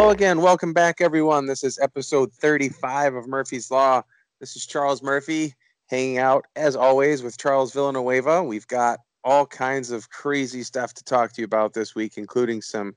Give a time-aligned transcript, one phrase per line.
[0.00, 0.40] Hello again.
[0.40, 1.44] Welcome back, everyone.
[1.44, 4.00] This is episode 35 of Murphy's Law.
[4.40, 5.54] This is Charles Murphy
[5.90, 8.42] hanging out, as always, with Charles Villanueva.
[8.42, 12.62] We've got all kinds of crazy stuff to talk to you about this week, including
[12.62, 12.94] some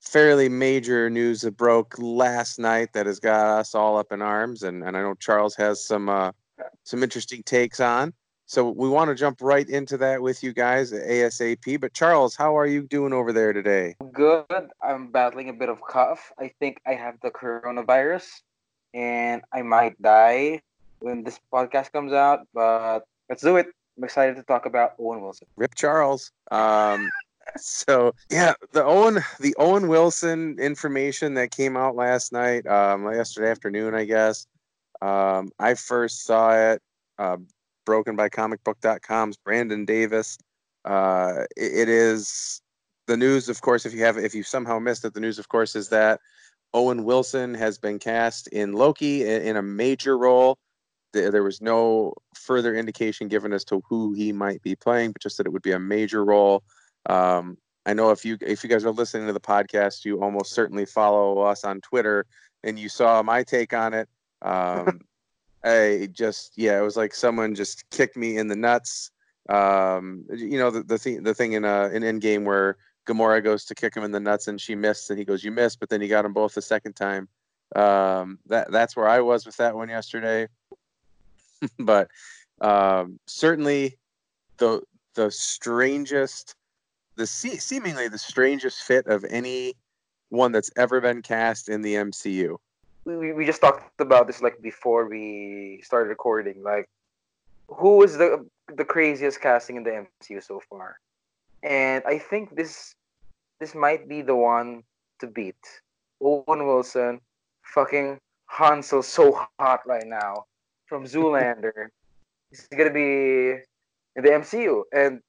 [0.00, 4.64] fairly major news that broke last night that has got us all up in arms.
[4.64, 6.32] And, and I know Charles has some uh,
[6.82, 8.12] some interesting takes on.
[8.50, 11.80] So we want to jump right into that with you guys ASAP.
[11.80, 13.94] But Charles, how are you doing over there today?
[14.12, 14.44] Good.
[14.82, 16.32] I'm battling a bit of cough.
[16.36, 18.40] I think I have the coronavirus
[18.92, 20.62] and I might die
[20.98, 23.68] when this podcast comes out, but let's do it.
[23.96, 25.46] I'm excited to talk about Owen Wilson.
[25.54, 26.32] Rip Charles.
[26.50, 27.08] Um,
[27.56, 33.48] so yeah, the Owen the Owen Wilson information that came out last night, um, yesterday
[33.48, 34.48] afternoon, I guess.
[35.00, 36.82] Um, I first saw it
[37.16, 37.36] uh,
[37.84, 40.38] broken by comicbook.com's Brandon Davis.
[40.84, 42.60] Uh, it, it is
[43.06, 45.48] the news, of course, if you have if you somehow missed it, the news, of
[45.48, 46.20] course, is that
[46.72, 50.58] Owen Wilson has been cast in Loki in, in a major role.
[51.12, 55.38] There was no further indication given as to who he might be playing, but just
[55.38, 56.62] that it would be a major role.
[57.06, 60.52] Um, I know if you if you guys are listening to the podcast, you almost
[60.52, 62.26] certainly follow us on Twitter,
[62.62, 64.08] and you saw my take on it.
[64.42, 65.00] Um,
[65.64, 69.10] I just yeah, it was like someone just kicked me in the nuts.
[69.48, 72.76] Um, you know the the thing the thing in uh in Endgame where
[73.06, 75.50] Gamora goes to kick him in the nuts and she missed and he goes you
[75.50, 77.28] missed, but then he got them both the second time.
[77.76, 80.48] Um, that that's where I was with that one yesterday.
[81.78, 82.08] but
[82.60, 83.98] um, certainly
[84.58, 84.82] the
[85.14, 86.54] the strangest,
[87.16, 89.74] the seemingly the strangest fit of any
[90.30, 92.56] one that's ever been cast in the MCU
[93.04, 96.62] we, we just talked about this like before we started recording.
[96.62, 96.88] Like,
[97.68, 100.98] who is the the craziest casting in the MCU so far?
[101.62, 102.94] And I think this
[103.58, 104.82] this might be the one
[105.20, 105.62] to beat.
[106.22, 107.20] Owen Wilson,
[107.62, 110.44] fucking Hansel, so hot right now
[110.86, 111.88] from Zoolander.
[112.50, 113.62] He's gonna be
[114.16, 115.20] in the MCU, and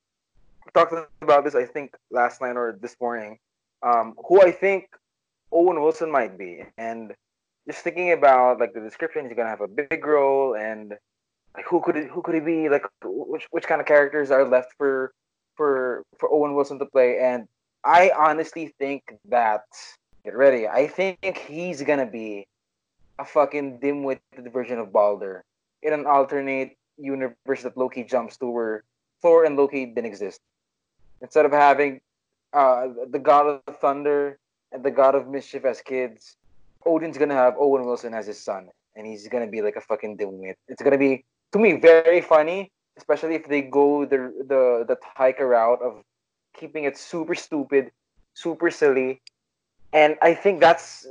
[0.74, 3.38] talked about this I think last night or this morning.
[3.84, 4.90] Um, who I think
[5.52, 7.14] Owen Wilson might be, and
[7.68, 10.96] just thinking about like the description, he's gonna have a big role, and
[11.56, 12.70] like who could it, who could he be?
[12.70, 15.14] Like which which kind of characters are left for
[15.56, 17.20] for for Owen Wilson to play?
[17.20, 17.48] And
[17.84, 19.66] I honestly think that
[20.24, 20.68] get ready.
[20.68, 22.48] I think he's gonna be
[23.20, 25.44] a fucking dim-witted version of Balder
[25.84, 28.84] in an alternate universe that Loki jumps to, where
[29.22, 30.40] Thor and Loki didn't exist.
[31.22, 32.02] Instead of having
[32.54, 34.40] uh, the god of thunder
[34.72, 36.36] and the god of mischief as kids,
[36.86, 40.18] Odin's gonna have Owen Wilson as his son, and he's gonna be like a fucking
[40.18, 40.56] dimwit.
[40.68, 45.42] It's gonna be to me very funny, especially if they go the the the Taika
[45.42, 46.02] route of
[46.56, 47.92] keeping it super stupid,
[48.34, 49.22] super silly,
[49.94, 51.08] and I think that's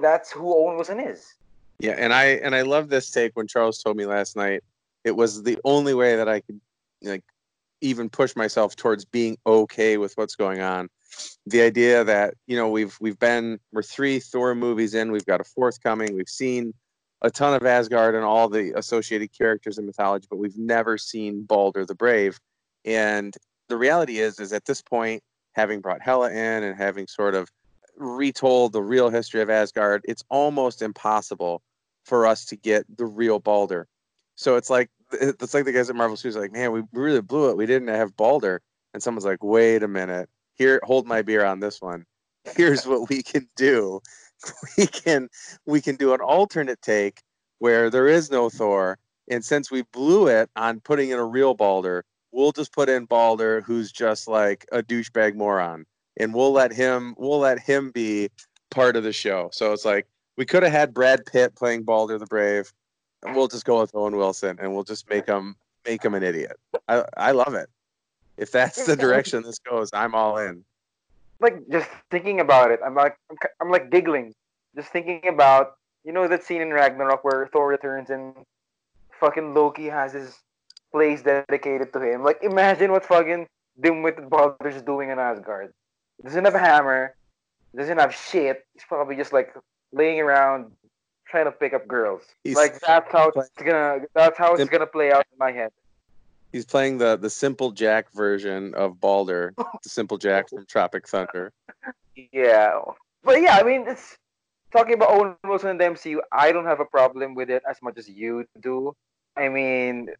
[0.00, 1.34] that's who Owen Wilson is.
[1.78, 4.62] Yeah, and I and I love this take when Charles told me last night.
[5.02, 6.60] It was the only way that I could
[7.02, 7.24] like
[7.80, 10.90] even push myself towards being okay with what's going on
[11.46, 15.40] the idea that you know we've we've been we're three Thor movies in, we've got
[15.40, 16.14] a fourth coming.
[16.14, 16.74] We've seen
[17.22, 21.42] a ton of Asgard and all the associated characters and mythology, but we've never seen
[21.42, 22.38] Balder the Brave.
[22.84, 23.34] And
[23.68, 25.22] the reality is, is at this point,
[25.52, 27.50] having brought Hela in and having sort of
[27.96, 31.62] retold the real history of Asgard, it's almost impossible
[32.04, 33.86] for us to get the real Balder.
[34.36, 37.50] So it's like it's like the guys at Marvel Studios like, man, we really blew
[37.50, 37.56] it.
[37.56, 38.62] We didn't have Balder,
[38.94, 42.04] and someone's like, wait a minute here hold my beer on this one.
[42.54, 44.00] Here's what we can do.
[44.78, 45.28] We can
[45.66, 47.20] we can do an alternate take
[47.58, 48.96] where there is no thor
[49.30, 53.04] and since we blew it on putting in a real balder we'll just put in
[53.04, 55.84] balder who's just like a douchebag moron.
[56.18, 58.30] And we'll let him we'll let him be
[58.70, 59.50] part of the show.
[59.52, 60.06] So it's like
[60.38, 62.72] we could have had brad pitt playing balder the brave.
[63.22, 65.54] And we'll just go with owen wilson and we'll just make him
[65.86, 66.56] make him an idiot.
[66.88, 67.68] I i love it
[68.40, 70.64] if that's the direction this goes, I'm all in.
[71.38, 74.34] Like just thinking about it, I'm like I'm, I'm like giggling,
[74.74, 75.74] just thinking about
[76.04, 78.34] you know that scene in Ragnarok where Thor returns and
[79.20, 80.38] fucking Loki has his
[80.90, 82.24] place dedicated to him.
[82.24, 83.46] Like imagine what fucking
[83.80, 85.72] dimwitted Balder's doing in Asgard.
[86.16, 87.14] He doesn't have a hammer,
[87.76, 88.66] doesn't have shit.
[88.74, 89.54] He's probably just like
[89.92, 90.72] laying around
[91.26, 92.22] trying to pick up girls.
[92.44, 95.70] He's like that's how it's gonna that's how it's gonna play out in my head.
[96.52, 101.52] He's playing the the simple Jack version of Balder, the simple Jack from Tropic Thunder.
[102.32, 102.80] Yeah,
[103.22, 104.16] but yeah, I mean, it's
[104.72, 106.18] talking about Owen Wilson in the MCU.
[106.32, 108.94] I don't have a problem with it as much as you do.
[109.36, 110.10] I mean,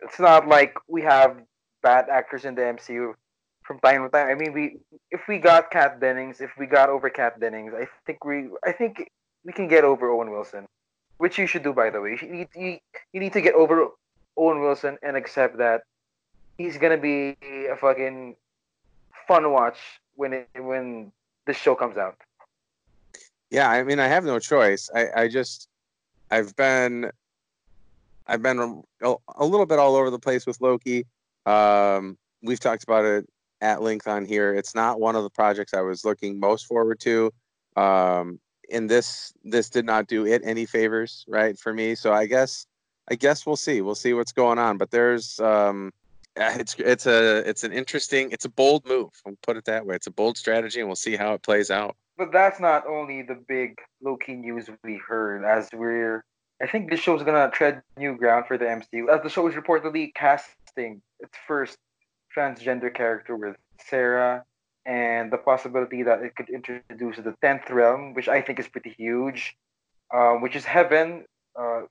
[0.00, 1.42] it's not like we have
[1.82, 3.14] bad actors in the MCU
[3.62, 4.28] from time to time.
[4.28, 4.78] I mean, we
[5.10, 8.72] if we got Kat Dennings, if we got over Kat Dennings, I think we I
[8.72, 9.10] think
[9.44, 10.66] we can get over Owen Wilson,
[11.18, 12.18] which you should do by the way.
[12.20, 12.78] You need you,
[13.12, 13.88] you need to get over
[14.38, 15.82] Owen Wilson and accept that
[16.56, 17.36] he's gonna be
[17.70, 18.36] a fucking
[19.26, 19.78] fun watch
[20.14, 21.12] when it when
[21.46, 22.16] the show comes out.
[23.50, 24.90] Yeah, I mean, I have no choice.
[24.94, 25.68] I, I just,
[26.30, 27.10] I've been,
[28.26, 31.06] I've been a, a little bit all over the place with Loki.
[31.46, 33.26] Um, we've talked about it
[33.62, 34.54] at length on here.
[34.54, 37.32] It's not one of the projects I was looking most forward to.
[37.76, 38.38] Um,
[38.70, 41.94] and this, this did not do it any favors, right, for me.
[41.94, 42.66] So I guess,
[43.10, 43.80] I guess we'll see.
[43.80, 44.78] We'll see what's going on.
[44.78, 45.92] But there's, um,
[46.36, 49.10] it's it's a it's an interesting it's a bold move.
[49.26, 49.96] I'll put it that way.
[49.96, 51.96] It's a bold strategy, and we'll see how it plays out.
[52.16, 56.24] But that's not only the big Loki news we heard, as we're.
[56.60, 59.54] I think this show's gonna tread new ground for the MCU, as the show is
[59.54, 61.78] reportedly casting its first
[62.36, 63.56] transgender character with
[63.88, 64.44] Sera,
[64.84, 68.94] and the possibility that it could introduce the tenth realm, which I think is pretty
[68.98, 69.56] huge,
[70.12, 71.24] um, which is heaven.
[71.58, 71.82] Uh,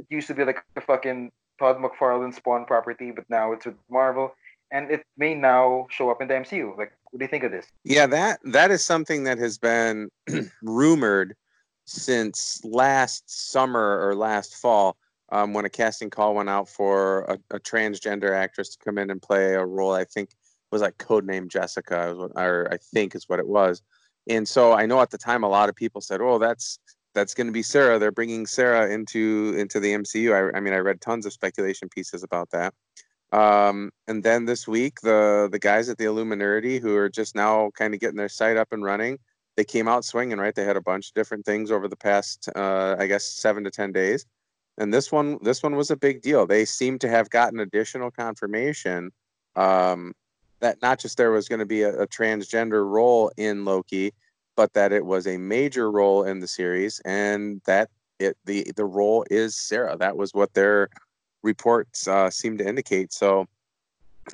[0.00, 3.76] it used to be like a fucking Todd McFarlane Spawn property, but now it's with
[3.90, 4.34] Marvel,
[4.72, 6.76] and it may now show up in the MCU.
[6.76, 7.66] Like, what do you think of this?
[7.84, 10.08] Yeah, that that is something that has been
[10.62, 11.36] rumored
[11.84, 14.96] since last summer or last fall.
[15.32, 19.10] Um, when a casting call went out for a, a, transgender actress to come in
[19.10, 20.30] and play a role, I think
[20.72, 23.80] was like codename Jessica, or I think is what it was.
[24.28, 26.80] And so I know at the time a lot of people said, "Oh, that's
[27.14, 27.98] that's going to be Sera.
[27.98, 30.32] They're bringing Sera into into the MCU.
[30.32, 32.74] I, I mean, I read tons of speculation pieces about that.
[33.32, 37.70] Um, and then this week, the the guys at the Illuminerdi who are just now
[37.76, 39.18] kind of getting their site up and running,
[39.56, 40.38] they came out swinging.
[40.38, 43.64] Right, they had a bunch of different things over the past, uh, I guess, seven
[43.64, 44.26] to ten days.
[44.78, 46.46] And this one, this one was a big deal.
[46.46, 49.10] They seem to have gotten additional confirmation
[49.54, 50.14] um,
[50.60, 54.14] that not just there was going to be a, a transgender role in Loki,
[54.60, 58.84] but that it was a major role in the series and that it the the
[58.84, 59.96] role is Sera.
[59.96, 60.90] That was what their
[61.42, 63.10] reports uh, seem to indicate.
[63.10, 63.46] So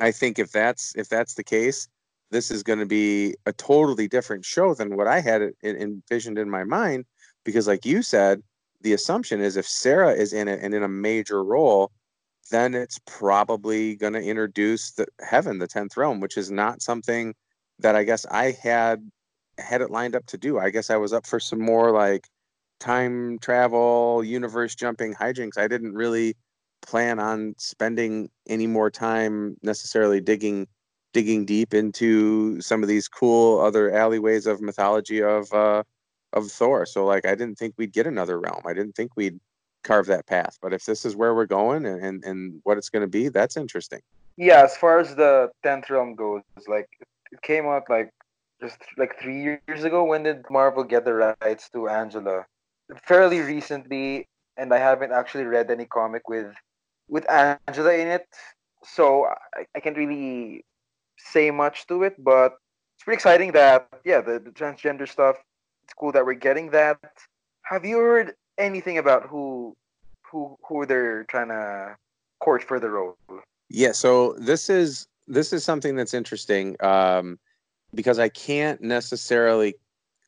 [0.01, 1.87] I think if that's if that's the case,
[2.33, 6.51] this is going to be a totally different show than what I had envisioned in
[6.51, 7.05] my mind.
[7.45, 8.43] Because, like you said,
[8.81, 11.93] the assumption is if Sera is in it and in a major role,
[12.51, 17.33] then it's probably going to introduce the heaven, the tenth realm, which is not something
[17.79, 19.09] that I guess I had
[19.59, 20.59] had it lined up to do.
[20.59, 22.29] I guess I was up for some more like
[22.81, 25.59] time travel, universe jumping hijinks.
[25.59, 26.37] I didn't really
[26.83, 30.67] plan on spending any more time necessarily digging
[31.13, 35.83] digging deep into some of these cool other alleyways of mythology of uh
[36.33, 36.85] of Thor.
[36.87, 38.63] So like I didn't think we'd get another realm.
[38.67, 39.41] I didn't think we'd
[39.83, 40.59] carve that path.
[40.61, 43.29] But if this is where we're going and and, and what it's going to be,
[43.29, 44.01] that's interesting.
[44.37, 46.89] Yeah, as far as the tenth realm goes, like
[47.33, 48.11] it came out like
[48.61, 50.05] just like three years ago.
[50.05, 52.47] When did Marvel get the rights to Angela?
[53.05, 56.55] Fairly recently, and I haven't actually read any comic with
[57.09, 58.27] with Angela in it,
[58.85, 60.65] so I, I can't really
[61.19, 62.23] say much to it.
[62.23, 62.55] But
[62.97, 65.37] it's pretty exciting that yeah, the, the transgender stuff.
[65.85, 66.99] It's cool that we're getting that.
[67.63, 69.75] Have you heard anything about who
[70.31, 71.97] who who they're trying to
[72.41, 73.17] court for the role?
[73.69, 76.77] Yeah, so this is this is something that's interesting.
[76.81, 77.39] Um,
[77.97, 79.75] because I can't necessarily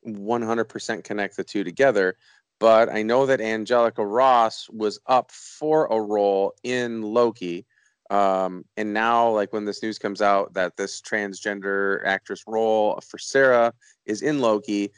[0.06, 2.16] 100% connect the two together.
[2.60, 7.66] But I know that Angelica Ross was up for a role in Loki.
[8.10, 13.18] Um, and now, like when this news comes out that this transgender actress role for
[13.18, 13.72] Sera
[14.06, 14.90] is in Loki,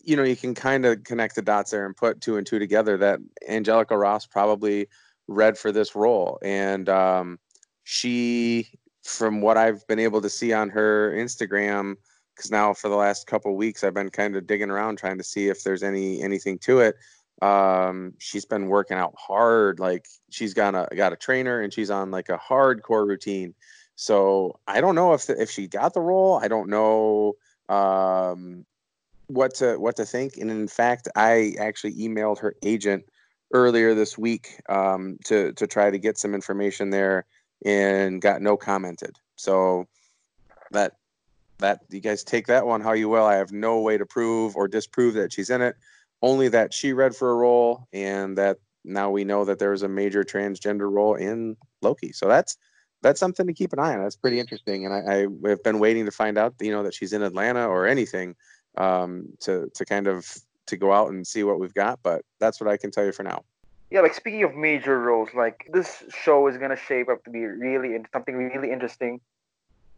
[0.00, 2.58] you know, you can kind of connect the dots there and put two and two
[2.58, 4.86] together that Angelica Ross probably
[5.26, 6.38] read for this role.
[6.42, 7.38] And um,
[7.84, 8.68] she,
[9.02, 11.96] from what I've been able to see on her Instagram,
[12.38, 15.24] because now for the last couple weeks I've been kind of digging around trying to
[15.24, 16.96] see if there's any anything to it.
[17.42, 19.80] Um, she's been working out hard.
[19.80, 23.54] Like she's got a got a trainer and she's on like a hardcore routine.
[23.96, 26.38] So I don't know if the, if she got the role.
[26.40, 27.34] I don't know
[27.68, 28.64] um,
[29.26, 30.36] what to what to think.
[30.36, 33.04] And in fact, I actually emailed her agent
[33.52, 37.26] earlier this week um, to to try to get some information there
[37.64, 39.16] and got no commented.
[39.34, 39.88] So
[40.70, 40.97] that
[41.58, 43.24] that you guys take that one how you will.
[43.24, 45.76] I have no way to prove or disprove that she's in it.
[46.22, 49.82] Only that she read for a role, and that now we know that there was
[49.82, 52.12] a major transgender role in Loki.
[52.12, 52.56] So that's
[53.02, 54.02] that's something to keep an eye on.
[54.02, 55.14] That's pretty interesting, and I,
[55.46, 58.34] I have been waiting to find out, you know, that she's in Atlanta or anything
[58.76, 60.36] um, to to kind of
[60.66, 62.00] to go out and see what we've got.
[62.02, 63.44] But that's what I can tell you for now.
[63.90, 67.44] Yeah, like speaking of major roles, like this show is gonna shape up to be
[67.44, 69.20] really something really interesting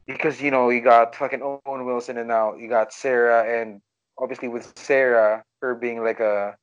[0.06, 3.80] because you know you got fucking Owen Wilson and now you got Sera and
[4.18, 6.56] obviously with Sera her being like a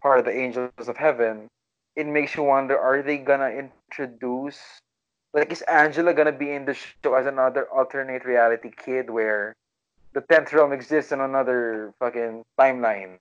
[0.00, 1.48] part of the angels of heaven
[1.96, 4.58] it makes you wonder are they gonna introduce
[5.34, 9.54] like is Angela gonna be in the show as another alternate reality kid where
[10.14, 13.18] the tenth realm exists in another fucking timeline?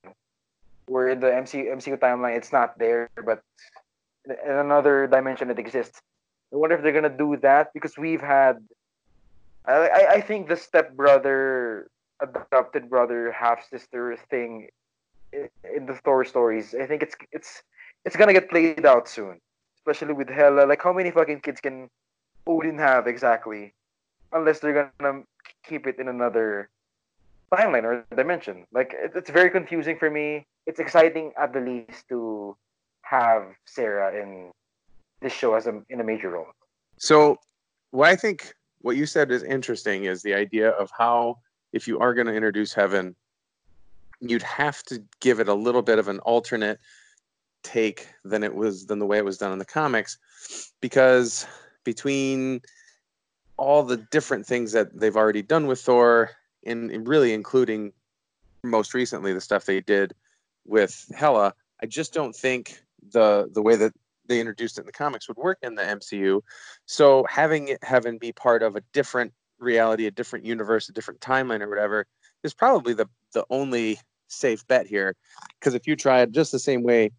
[0.87, 3.41] Where in the MCU, MCU timeline it's not there but
[4.25, 5.99] in another dimension it exists.
[6.53, 8.57] I wonder if they're gonna do that because we've had
[9.67, 11.89] I, I think the stepbrother,
[12.21, 14.69] adopted brother, half sister thing
[15.33, 16.73] in the Thor stories.
[16.73, 17.63] I think it's it's
[18.05, 19.39] it's gonna get played out soon,
[19.79, 20.65] especially with Hela.
[20.65, 21.89] Like, how many fucking kids can
[22.45, 23.73] Odin have exactly?
[24.31, 25.23] Unless they're gonna
[25.65, 26.69] keep it in another
[27.51, 28.65] timeline or dimension.
[28.73, 30.45] Like, it, it's very confusing for me.
[30.65, 32.55] It's exciting at the least to
[33.03, 34.51] have Sera in
[35.21, 36.47] this show as a in a major role.
[36.97, 37.37] So,
[37.91, 41.37] what I think what you said is interesting is the idea of how
[41.73, 43.15] if you are going to introduce heaven
[44.19, 46.79] you'd have to give it a little bit of an alternate
[47.63, 50.17] take than it was than the way it was done in the comics
[50.81, 51.45] because
[51.83, 52.61] between
[53.57, 56.31] all the different things that they've already done with Thor
[56.65, 57.91] and, really including
[58.63, 60.13] most recently the stuff they did
[60.65, 62.81] with Hela I just don't think
[63.11, 63.93] the the way that
[64.27, 66.41] they introduced it in the comics would work in the MCU.
[66.85, 71.19] So having it heaven be part of a different reality, a different universe, a different
[71.19, 72.05] timeline or whatever
[72.43, 75.15] is probably the the only safe bet here.
[75.59, 77.11] Because if you try it just the same way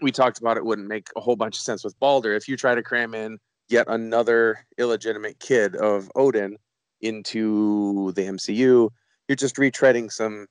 [0.00, 2.34] we talked about, it wouldn't make a whole bunch of sense with Balder.
[2.34, 6.56] If you try to cram in yet another illegitimate kid of Odin
[7.00, 8.90] into the MCU,
[9.28, 10.46] you're just retreading some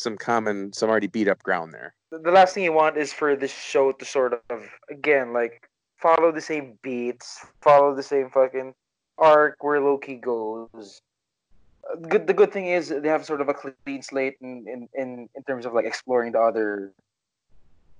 [0.00, 3.36] some common, some already beat up ground there the last thing you want is for
[3.36, 8.74] this show to sort of again like follow the same beats, follow the same fucking
[9.18, 11.00] arc where Loki goes.
[12.08, 12.26] Good.
[12.26, 15.42] The good thing is they have sort of a clean slate in in, in, in
[15.44, 16.92] terms of like exploring the other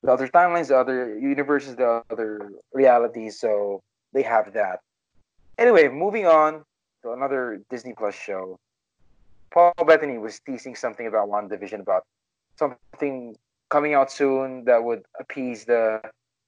[0.03, 3.39] the other timelines, the other universes, the other realities.
[3.39, 4.81] So they have that.
[5.59, 6.65] Anyway, moving on
[7.03, 8.59] to another Disney Plus show.
[9.53, 12.05] Paul Bettany was teasing something about WandaVision about
[12.57, 13.37] something
[13.69, 16.01] coming out soon that would appease the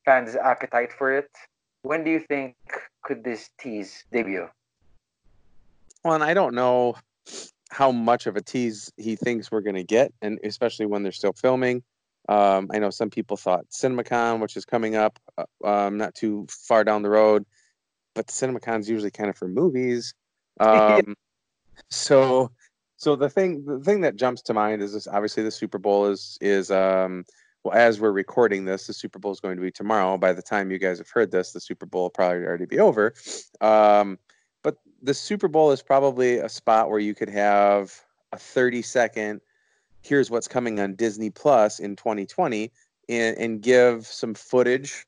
[0.05, 1.31] fans' appetite for it.
[1.83, 2.55] When do you think
[3.03, 4.49] could this tease debut?
[6.05, 6.97] Well, and I don't know
[7.71, 11.13] how much of a tease he thinks we're going to get, and especially when they're
[11.13, 11.83] still filming.
[12.29, 16.47] Um, I know some people thought CinemaCon, which is coming up, uh, um, not too
[16.51, 17.45] far down the road,
[18.15, 20.15] but CinemaCon is usually kind of for movies.
[20.61, 21.17] Um,
[21.89, 22.51] so
[23.03, 26.07] so the thing the thing that jumps to mind is this obviously the Super Bowl
[26.07, 27.25] is is um
[27.65, 30.17] well as we're recording this the Super Bowl is going to be tomorrow.
[30.17, 32.79] By the time you guys have heard this the Super Bowl will probably already be
[32.79, 33.13] over.
[33.61, 34.21] Um
[34.63, 37.93] but the Super Bowl is probably a spot where you could have
[38.31, 39.41] a 30 second
[40.03, 42.71] here's what's coming on Disney Plus in 2020
[43.09, 45.07] and, and give some footage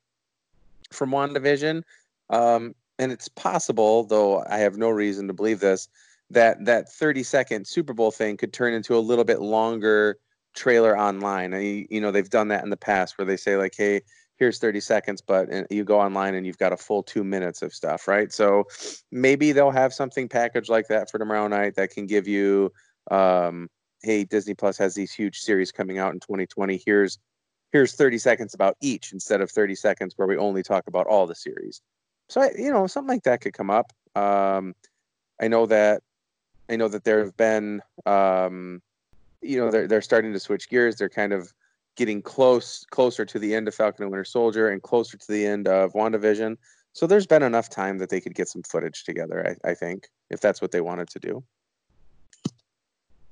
[0.90, 1.84] from WandaVision.
[2.30, 5.88] Um and it's possible though I have no reason to believe this
[6.30, 10.18] that that 30 second Super Bowl thing could turn into a little bit longer
[10.54, 11.52] trailer online.
[11.52, 14.02] And you know, they've done that in the past where they say like, "Hey,
[14.36, 17.72] here's 30 seconds," but you go online and you've got a full 2 minutes of
[17.74, 18.32] stuff, right?
[18.32, 18.64] So
[19.12, 22.72] maybe they'll have something packaged like that for tomorrow night that can give you
[23.10, 23.68] um,
[24.02, 26.82] hey, Disney Plus has these huge series coming out in 2020.
[26.84, 27.18] Here's
[27.72, 31.26] here's 30 seconds about each instead of 30 seconds where we only talk about all
[31.26, 31.82] the series.
[32.28, 33.92] So I, you know, something like that could come up.
[34.14, 34.74] Um,
[35.40, 36.02] I know that
[36.68, 38.82] I know that there have been, um,
[39.42, 40.96] you know, they're they're starting to switch gears.
[40.96, 41.52] They're kind of
[41.96, 45.46] getting close closer to the end of Falcon and Winter Soldier and closer to the
[45.46, 46.56] end of WandaVision.
[46.92, 49.56] So there's been enough time that they could get some footage together.
[49.64, 51.44] I, I think if that's what they wanted to do.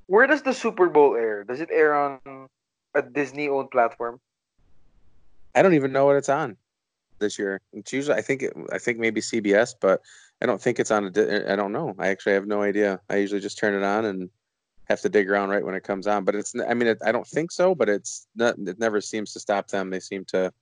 [0.06, 1.44] Where does the Super Bowl air?
[1.44, 2.48] Does it air on
[2.94, 4.20] a Disney-owned platform?
[5.54, 6.56] I don't even know what it's on
[7.22, 7.60] this year.
[7.72, 10.02] It's usually I think it, I think maybe CBS, but
[10.42, 11.52] I don't think it's on a.
[11.52, 11.94] I don't know.
[11.98, 13.00] I actually have no idea.
[13.08, 14.28] I usually just turn it on and
[14.86, 16.24] have to dig around right when it comes on.
[16.24, 16.52] But it's.
[16.68, 17.74] I mean, it, I don't think so.
[17.74, 18.56] But it's not.
[18.58, 19.88] It never seems to stop them.
[19.88, 20.52] They seem to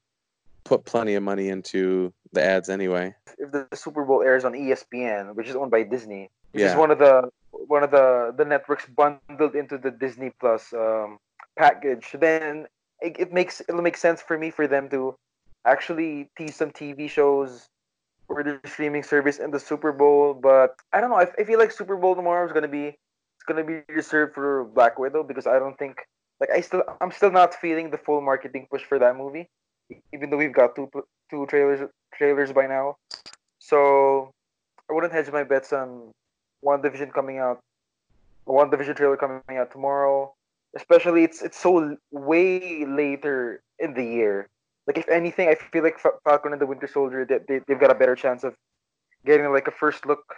[0.64, 3.14] put plenty of money into the ads anyway.
[3.38, 6.72] If the Super Bowl airs on ESPN, which is owned by Disney, which yeah.
[6.72, 11.18] is one of the one of the the networks bundled into the Disney Plus um,
[11.56, 12.66] package, then
[13.00, 15.16] it, it makes it'll make sense for me for them to
[15.64, 17.68] actually tease some TV shows
[18.26, 20.34] for the streaming service and the Super Bowl.
[20.34, 21.16] But I don't know.
[21.16, 24.64] I, I feel like Super Bowl tomorrow is gonna be it's gonna be reserved for
[24.64, 25.98] Black Widow because I don't think
[26.40, 29.48] like I still I'm still not feeling the full marketing push for that movie,
[30.12, 30.90] even though we've got two
[31.30, 32.96] two trailers trailers by now.
[33.58, 34.32] So
[34.88, 36.12] I wouldn't hedge my bets on
[36.64, 37.60] WandaVision coming out,
[38.46, 40.34] WandaVision trailer coming out tomorrow.
[40.74, 44.48] Especially, it's it's so way later in the year.
[44.90, 47.92] Like if anything, I feel like Falcon and the Winter Soldier they, they they've got
[47.92, 48.56] a better chance of
[49.24, 50.34] getting like a first look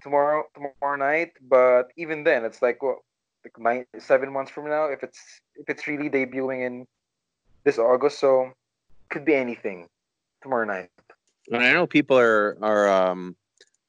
[0.00, 1.32] tomorrow tomorrow night.
[1.46, 2.96] But even then, it's like what
[3.44, 5.20] like nine seven months from now if it's
[5.56, 6.86] if it's really debuting in
[7.64, 8.18] this August.
[8.18, 8.50] So
[9.10, 9.88] could be anything
[10.42, 10.88] tomorrow night.
[11.52, 13.36] And I know people are are um,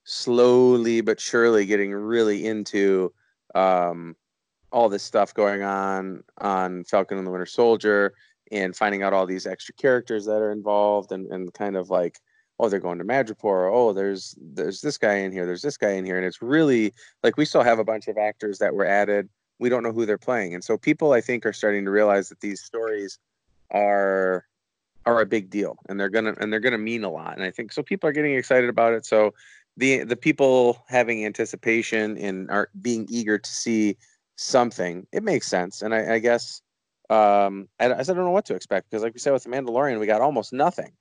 [0.04, 3.14] slowly but surely getting really into
[3.56, 4.18] um,
[4.70, 8.14] all this stuff going on on Falcon and the Winter Soldier
[8.52, 12.20] and finding out all these extra characters that are involved and, and kind of like
[12.60, 15.92] oh they're going to Madripoor oh there's there's this guy in here there's this guy
[15.92, 16.18] in here.
[16.18, 19.30] And it's really like we still have a bunch of actors that were added.
[19.60, 20.54] We don't know who they're playing.
[20.54, 23.20] And so people I think are starting to realize that these stories
[23.72, 24.46] are
[25.06, 27.36] are a big deal and they're gonna and they're gonna mean a lot.
[27.36, 29.06] And I think so people are getting excited about it.
[29.06, 29.34] So
[29.78, 33.98] the the people having anticipation and are being eager to see
[34.36, 35.82] something it makes sense.
[35.82, 36.62] And I, I guess
[37.10, 40.00] um, I, I don't know what to expect because, like we said with the Mandalorian,
[40.00, 40.92] we got almost nothing.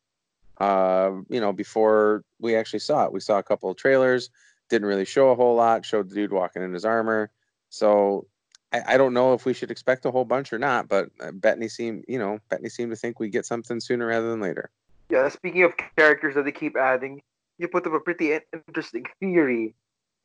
[0.58, 4.30] Uh, you know, before we actually saw it, we saw a couple of trailers.
[4.68, 5.84] Didn't really show a whole lot.
[5.84, 7.30] Showed the dude walking in his armor.
[7.68, 8.26] So
[8.72, 10.88] I, I don't know if we should expect a whole bunch or not.
[10.88, 14.30] But uh, Bettany seemed, you know, Bettany seemed to think we get something sooner rather
[14.30, 14.70] than later.
[15.10, 15.28] Yeah.
[15.28, 17.22] Speaking of characters that they keep adding,
[17.58, 19.74] you put up a pretty interesting theory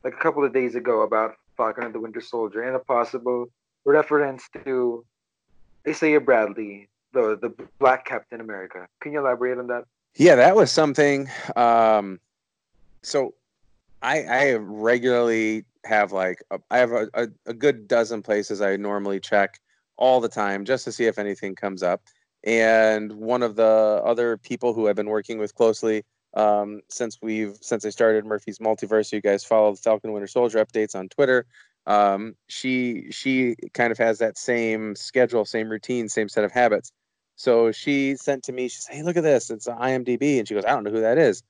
[0.04, 3.48] like a couple of days ago about Falcon and the Winter Soldier and a possible
[3.86, 5.06] reference to
[5.88, 8.88] Isaiah Bradley, the the Black Captain America.
[9.00, 9.86] Can you elaborate on that?
[10.16, 11.30] Yeah, that was something.
[11.56, 12.20] Um,
[13.02, 13.34] so,
[14.02, 18.76] I I regularly have like a, I have a, a, a good dozen places I
[18.76, 19.60] normally check
[19.98, 22.04] all the time just to see if anything comes up.
[22.44, 27.58] And one of the other people who I've been working with closely um, since we've
[27.62, 31.46] since I started Murphy's Multiverse, you guys follow the Falcon Winter Soldier updates on Twitter
[31.88, 36.92] um, she she kind of has that same schedule, same routine, same set of habits.
[37.36, 39.50] So she sent to me, she said, Hey, look at this.
[39.50, 40.38] It's an IMDb.
[40.38, 41.44] And she goes, I don't know who that is.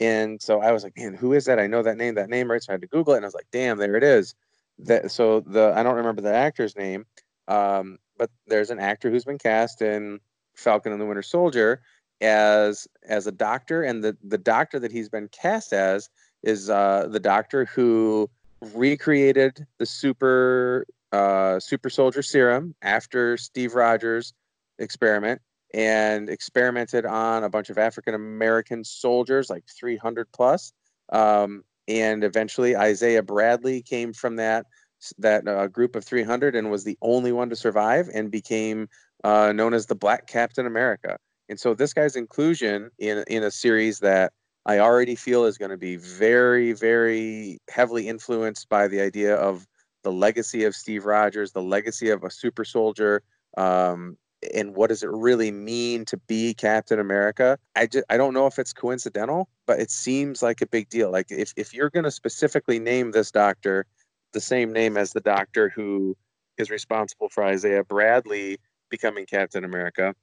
[0.00, 1.58] And so I was like, Man, who is that?
[1.58, 2.62] I know that name, that name, right?
[2.62, 4.34] So I had to Google it and I was like, damn, there it is.
[4.80, 7.06] That so the I don't remember the actor's name.
[7.48, 10.20] Um, but there's an actor who's been cast in
[10.54, 11.80] Falcon and the Winter Soldier
[12.20, 16.10] as as a doctor, and the the doctor that he's been cast as
[16.42, 18.28] is uh, the doctor who
[18.60, 24.34] recreated the super uh, super soldier serum after Steve Rogers
[24.78, 25.40] experiment
[25.74, 30.72] and experimented on a bunch of African American soldiers, like 300 plus.
[31.12, 34.66] Um, and eventually, Isaiah Bradley came from that
[35.18, 38.88] that uh, group of 300 and was the only one to survive and became
[39.24, 41.16] uh, known as the Black Captain America.
[41.48, 44.32] And so, this guy's inclusion in in a series that
[44.68, 49.66] I already feel is going to be very, very heavily influenced by the idea of
[50.04, 53.22] the legacy of Steve Rogers, the legacy of a super soldier,
[53.56, 54.18] um,
[54.54, 57.58] and what does it really mean to be Captain America?
[57.74, 61.10] I just I don't know if it's coincidental, but it seems like a big deal.
[61.10, 63.86] Like if if you're going to specifically name this doctor
[64.34, 66.14] the same name as the doctor who
[66.58, 68.58] is responsible for Isaiah Bradley
[68.90, 70.14] becoming Captain America,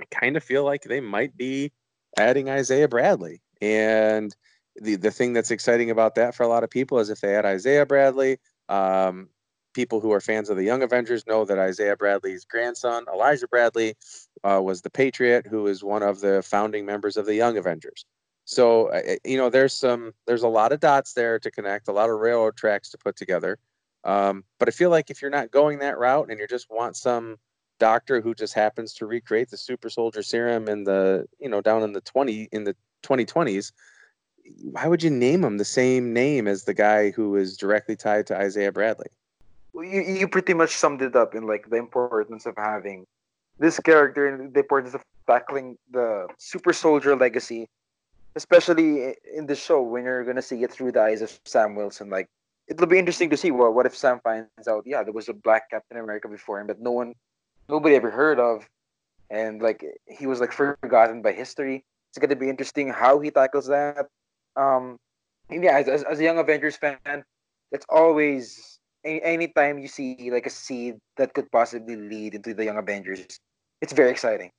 [0.00, 1.70] I kind of feel like they might be
[2.16, 3.42] adding Isaiah Bradley.
[3.60, 4.34] And
[4.76, 7.32] the the thing that's exciting about that for a lot of people is if they
[7.32, 9.28] had Isaiah Bradley, um,
[9.74, 13.96] people who are fans of the Young Avengers know that Isaiah Bradley's grandson, Elijah Bradley,
[14.44, 18.04] uh, was the Patriot, who is one of the founding members of the Young Avengers.
[18.44, 21.92] So uh, you know, there's some there's a lot of dots there to connect, a
[21.92, 23.58] lot of railroad tracks to put together.
[24.04, 26.96] Um, but I feel like if you're not going that route and you just want
[26.96, 27.36] some
[27.78, 31.82] doctor who just happens to recreate the super soldier serum in the you know down
[31.82, 33.72] in the 20 in the 2020s,
[34.62, 38.26] why would you name him the same name as the guy who is directly tied
[38.28, 39.08] to Isaiah Bradley?
[39.72, 43.06] Well, you, you pretty much summed it up in like the importance of having
[43.58, 47.68] this character and the importance of tackling the super soldier legacy,
[48.36, 52.08] especially in the show when you're gonna see it through the eyes of Sam Wilson.
[52.08, 52.28] Like
[52.66, 55.34] it'll be interesting to see well, what if Sam finds out, yeah, there was a
[55.34, 57.14] black Captain America before him, but no one,
[57.68, 58.68] nobody ever heard of,
[59.30, 63.30] and like he was like forgotten by history it's going to be interesting how he
[63.30, 64.06] tackles that.
[64.56, 64.96] Um,
[65.50, 67.24] yeah, as, as, as a young Avengers fan,
[67.72, 72.64] it's always any anytime you see like a seed that could possibly lead into the
[72.64, 73.38] Young Avengers,
[73.80, 74.50] it's very exciting.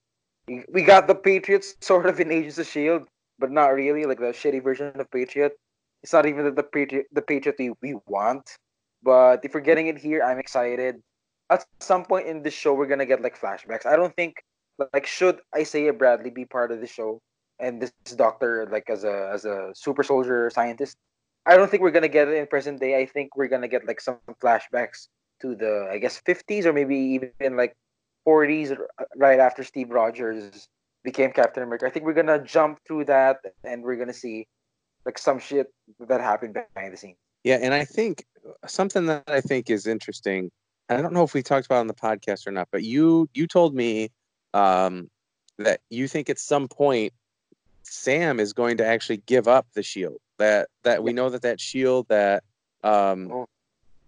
[0.48, 3.04] We got the Patriots sort of in Agents of Shield,
[3.38, 5.54] but not really like the shitty version of Patriot.
[6.02, 8.50] It's not even the, the Patriot the Patriot we, we want.
[9.04, 10.96] But if we're getting it here, I'm excited.
[11.50, 13.86] At some point in the show, we're gonna get like flashbacks.
[13.86, 14.36] I don't think
[14.94, 17.22] like should Isaiah Bradley be part of the show?
[17.60, 20.98] And this doctor like as a as a super soldier scientist
[21.45, 23.00] I don't think we're gonna get it in present day.
[23.02, 25.08] I think we're gonna get like some flashbacks
[25.41, 27.76] to the I guess 50s or maybe even like
[28.28, 28.78] 40s
[29.15, 30.67] right after Steve Rogers
[31.04, 31.88] became Captain America.
[31.88, 34.48] I think we're gonna jump through that and we're gonna see
[35.06, 35.67] like some shit
[36.08, 37.17] that happened behind the scenes.
[37.43, 38.26] Yeah, and I think
[38.67, 40.52] something that I think is interesting.
[40.89, 43.48] I don't know if we talked about on the podcast or not, but you you
[43.48, 44.10] told me
[44.54, 45.10] um,
[45.58, 47.13] that you think at some point
[47.89, 50.17] Sam is going to actually give up the shield.
[50.38, 52.43] That that we know that that shield that
[52.84, 53.45] um, oh.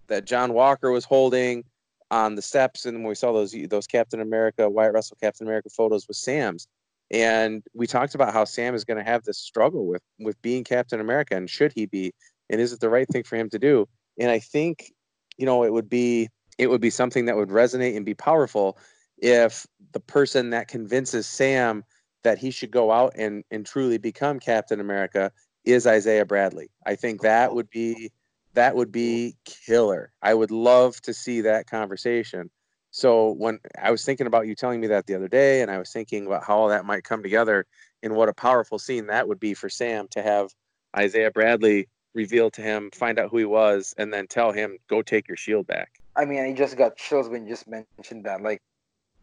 [0.07, 1.63] that John Walker was holding
[2.09, 5.69] on the steps, and when we saw those those Captain America, Wyatt Russell Captain America
[5.69, 6.67] photos with Sam's,
[7.09, 10.63] and we talked about how Sam is going to have this struggle with with being
[10.63, 12.13] Captain America, and should he be,
[12.49, 13.87] and is it the right thing for him to do?
[14.17, 14.93] And I think,
[15.37, 18.77] you know, it would be it would be something that would resonate and be powerful
[19.17, 21.83] if the person that convinces Sam
[22.23, 25.31] that he should go out and, and truly become Captain America
[25.65, 26.69] is Isaiah Bradley.
[26.86, 28.12] I think that would be
[28.53, 30.12] that would be killer.
[30.21, 32.49] I would love to see that conversation.
[32.91, 35.77] So when I was thinking about you telling me that the other day, and I
[35.77, 37.65] was thinking about how all that might come together,
[38.03, 40.49] and what a powerful scene that would be for Sam to have
[40.97, 45.01] Isaiah Bradley reveal to him, find out who he was, and then tell him, "Go
[45.01, 48.41] take your shield back." I mean, I just got chills when you just mentioned that.
[48.41, 48.62] Like,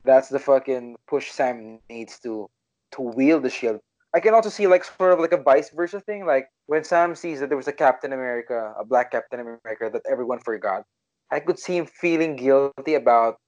[0.04, 2.48] that's the fucking push Sam needs to
[2.92, 3.80] to wield the shield.
[4.14, 6.24] I can also see like sort of like a vice versa thing.
[6.24, 10.02] Like when Sam sees that there was a Captain America, a black Captain America that
[10.10, 10.84] everyone forgot,
[11.30, 13.38] I could see him feeling guilty about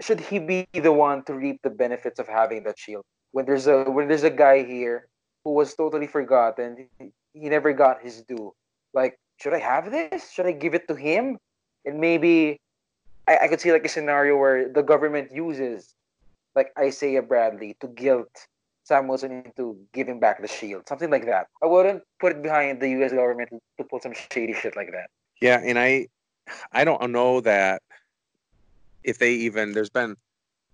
[0.00, 3.66] should he be the one to reap the benefits of having that shield when there's
[3.66, 5.08] a when there's a guy here
[5.44, 8.52] who was totally forgotten he, never got his due
[8.94, 11.38] like should i have this should i give it to him
[11.84, 12.58] and maybe
[13.26, 15.94] I, I could see like a scenario where the government uses
[16.56, 18.46] like Isaiah Bradley to guilt
[18.88, 21.48] Sam Wilson into giving back the shield, something like that.
[21.62, 23.12] I wouldn't put it behind the U.S.
[23.12, 25.10] government to pull some shady shit like that.
[25.42, 26.08] Yeah, and I,
[26.72, 27.82] I don't know that
[29.04, 30.16] if they even there's been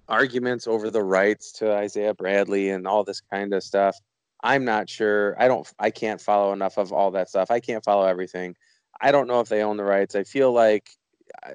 [0.09, 3.99] arguments over the rights to Isaiah Bradley and all this kind of stuff.
[4.45, 5.35] I'm not sure.
[5.43, 5.67] I don't.
[5.81, 7.51] I can't follow enough of all that stuff.
[7.51, 8.55] I can't follow everything.
[9.01, 10.15] I don't know if they own the rights.
[10.15, 10.89] I feel like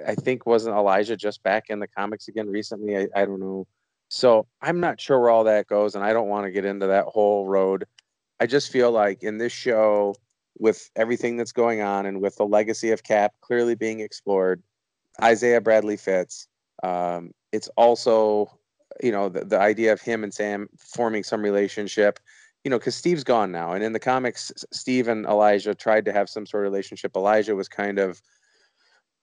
[0.06, 2.98] I think wasn't Elijah just back in the comics again recently.
[2.98, 3.66] I, I don't know.
[4.10, 6.88] So I'm not sure where all that goes, and I don't want to get into
[6.88, 7.86] that whole road.
[8.40, 10.16] I just feel like in this show,
[10.58, 14.62] with everything that's going on and with the legacy of Cap clearly being explored,
[15.22, 16.48] Isaiah Bradley fits.
[16.84, 18.60] Um, it's also,
[19.02, 22.20] you know, the, the idea of him and Sam forming some relationship,
[22.64, 23.74] you know, because Steve's gone now.
[23.74, 27.16] And in the comics, Steve and Elijah tried to have some sort of relationship.
[27.16, 28.22] Elijah was kind of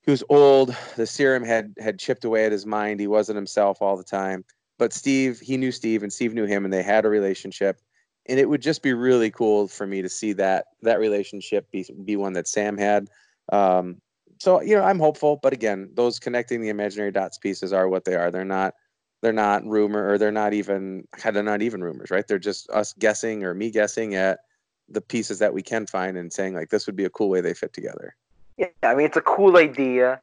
[0.02, 0.74] he was old.
[0.96, 3.00] The serum had had chipped away at his mind.
[3.00, 4.44] He wasn't himself all the time.
[4.78, 7.80] But Steve, he knew Steve, and Steve knew him, and they had a relationship.
[8.28, 11.86] And it would just be really cool for me to see that that relationship be
[12.04, 13.08] be one that Sam had.
[13.52, 14.00] Um,
[14.38, 15.38] so you know, I'm hopeful.
[15.42, 18.30] But again, those connecting the imaginary dots pieces are what they are.
[18.30, 18.74] They're not
[19.22, 22.26] they're not rumor or they're not even they're not even rumors, right?
[22.26, 24.40] They're just us guessing or me guessing at
[24.88, 27.40] the pieces that we can find and saying like this would be a cool way
[27.40, 28.14] they fit together.
[28.56, 30.20] Yeah, I mean it's a cool idea.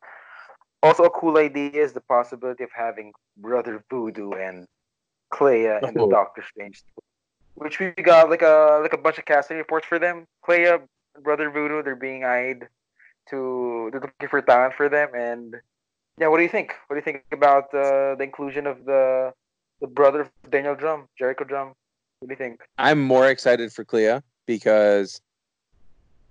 [0.83, 4.67] Also, a cool idea is the possibility of having Brother Voodoo and
[5.29, 6.09] Clea and the oh.
[6.09, 6.83] Doctor Strange,
[7.55, 10.27] which we got like a like a bunch of casting reports for them.
[10.41, 10.79] Clea,
[11.21, 12.67] Brother Voodoo, they're being eyed
[13.29, 15.09] to they're looking for talent for them.
[15.15, 15.55] And
[16.19, 16.75] yeah, what do you think?
[16.87, 19.33] What do you think about uh, the inclusion of the
[19.79, 21.69] the brother of Daniel Drumm, Jericho Drumm?
[22.19, 22.59] What do you think?
[22.77, 25.21] I'm more excited for Clea because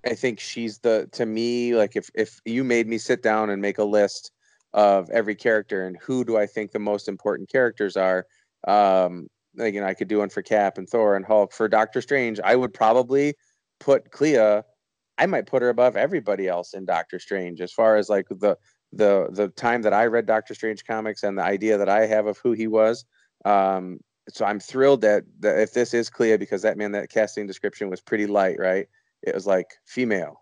[0.04, 3.62] I think she's the to me like if if you made me sit down and
[3.62, 4.30] make a list
[4.74, 8.26] of every character and who do I think the most important characters are,
[8.66, 11.52] um, like, you know, I could do one for Cap and Thor and Hulk.
[11.52, 13.34] For Doctor Strange, I would probably
[13.80, 14.62] put Clea.
[15.18, 18.56] I might put her above everybody else in Doctor Strange as far as like the
[18.92, 22.26] the the time that I read Doctor Strange comics and the idea that I have
[22.26, 23.04] of who he was.
[23.44, 27.46] Um, so I'm thrilled that, that if this is Clea because that man that casting
[27.46, 28.86] description was pretty light, right?
[29.22, 30.41] it was like female.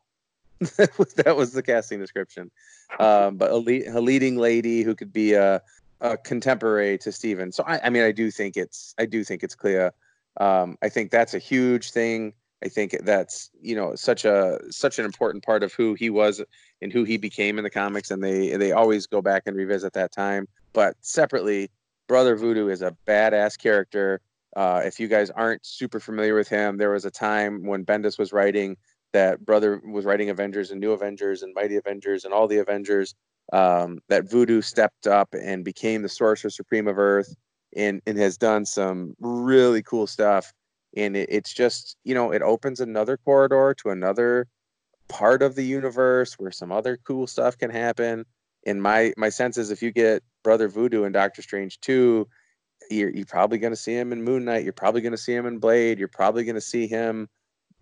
[0.77, 2.51] that was the casting description.
[2.99, 5.63] Um, but a, le- a, leading lady who could be a,
[6.01, 7.51] a contemporary to Steven.
[7.51, 9.91] So I, I, mean, I do think it's I do think it's Clea.
[10.39, 12.35] Um, I think that's a huge thing.
[12.63, 16.43] I think that's you know such a such an important part of who he was
[16.83, 19.95] and who he became in the comics, and they they always go back and revisit
[19.95, 20.47] that time.
[20.75, 21.71] But separately,
[22.07, 24.21] Brother Voodoo is a badass character.
[24.57, 28.19] Uh, if you guys aren't super familiar with him, there was a time when Bendis
[28.19, 28.77] was writing
[29.13, 33.15] that Brother was writing Avengers and New Avengers and Mighty Avengers and all the Avengers.
[33.53, 37.35] Um, that Voodoo stepped up and became the Sorcerer Supreme of Earth
[37.75, 40.53] and, and has done some really cool stuff.
[40.97, 44.47] And it, it's just, you know, it opens another corridor to another
[45.09, 48.25] part of the universe where some other cool stuff can happen.
[48.67, 52.27] And my my sense is if you get Brother Voodoo and Doctor Strange 2,
[52.91, 54.65] you're, you're probably going to see him in Moon Knight.
[54.65, 55.99] You're probably going to see him in Blade.
[55.99, 57.29] You're probably going to see him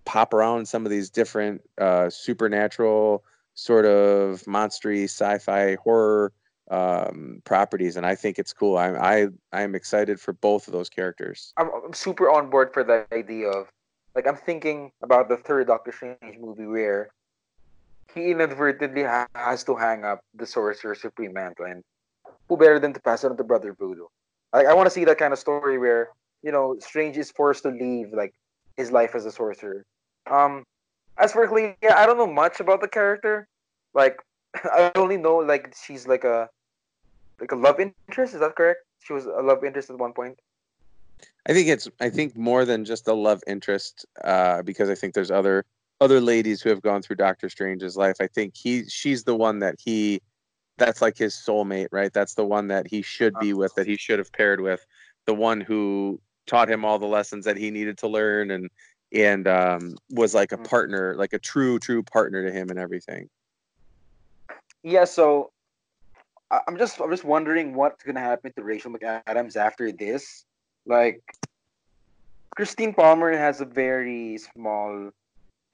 [0.09, 6.33] pop around some of these different uh, supernatural sort of monstery sci-fi horror
[6.71, 8.79] um, properties, and I think it's cool.
[8.79, 11.53] I'm I I'm excited for both of those characters.
[11.59, 13.69] I'm, I'm super on board for the idea of
[14.15, 17.11] like I'm thinking about the third Doctor Strange movie where
[18.15, 21.85] he inadvertently ha- has to hang up the Sorcerer Supreme mantle, and
[22.49, 24.07] who better than to pass it on to Brother Voodoo?
[24.55, 26.09] Like I want to see that kind of story where
[26.43, 28.33] you know Strange is forced to leave like
[28.79, 29.85] his life as a sorcerer.
[30.31, 30.65] Um,
[31.19, 33.49] as for Clea, I don't know much about the character.
[33.95, 34.19] Like,
[34.55, 36.49] I only know like she's like a
[37.41, 38.35] like a love interest.
[38.35, 38.81] Is that correct?
[39.01, 40.39] She was a love interest at one point.
[41.49, 45.15] I think it's I think more than just a love interest, uh, because I think
[45.15, 45.65] there's other
[46.01, 48.17] other ladies who have gone through Doctor Strange's life.
[48.21, 50.21] I think he she's the one that he
[50.77, 52.13] that's like his soulmate, right?
[52.13, 54.85] That's the one that he should be with, that he should have paired with,
[55.27, 58.71] the one who taught him all the lessons that he needed to learn and
[59.13, 60.69] and um, was like a Mm.
[60.69, 63.29] partner, like a true, true partner to him and everything.
[64.83, 65.51] Yeah, so
[66.51, 70.45] I'm just I'm just wondering what's gonna happen to Rachel McAdams after this.
[70.87, 71.23] Like
[72.57, 75.11] Christine Palmer has a very small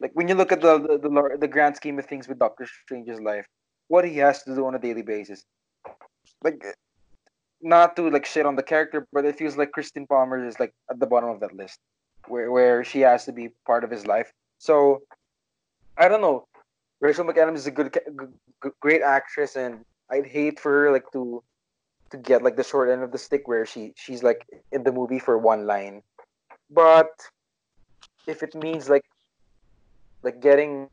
[0.01, 2.66] like when you look at the the, the, the grand scheme of things with Doctor
[2.66, 3.47] Strange's life,
[3.88, 5.44] what he has to do on a daily basis.
[6.42, 6.64] Like
[7.62, 10.73] not to like shit on the character, but it feels like Christine Palmer is like
[10.90, 11.79] at the bottom of that list.
[12.29, 14.33] Where where she has to be part of his life.
[14.59, 15.03] So
[15.97, 16.47] I don't know.
[17.01, 17.99] Rachel McAdams is a good,
[18.81, 21.43] great actress, and I'd hate for her like to
[22.11, 24.93] to get like the short end of the stick where she she's like in the
[24.93, 26.03] movie for one line.
[26.71, 27.13] But
[28.27, 29.05] if it means like
[30.23, 30.89] like getting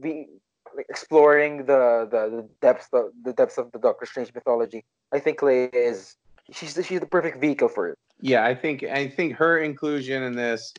[0.00, 0.28] be
[0.76, 5.18] like exploring the the, the depths of the depths of the Doctor Strange mythology, I
[5.18, 6.16] think Clea is
[6.52, 7.98] she's the, she's the perfect vehicle for it.
[8.20, 10.72] Yeah, I think I think her inclusion in this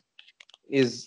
[0.68, 1.06] is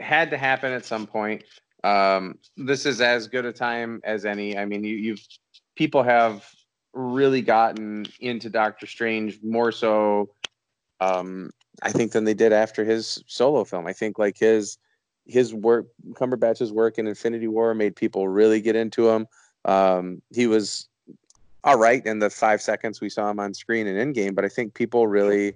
[0.00, 1.44] had to happen at some point.
[1.84, 4.56] Um, this is as good a time as any.
[4.56, 5.26] I mean, you, you've
[5.76, 6.48] people have
[6.92, 10.30] really gotten into Doctor Strange more so,
[11.00, 11.50] um,
[11.82, 13.86] I think, than they did after his solo film.
[13.86, 14.78] I think like his
[15.26, 19.26] his work, Cumberbatch's work in Infinity War, made people really get into him.
[19.64, 20.88] Um, he was
[21.64, 24.44] all right in the five seconds we saw him on screen and in Endgame, but
[24.44, 25.54] I think people really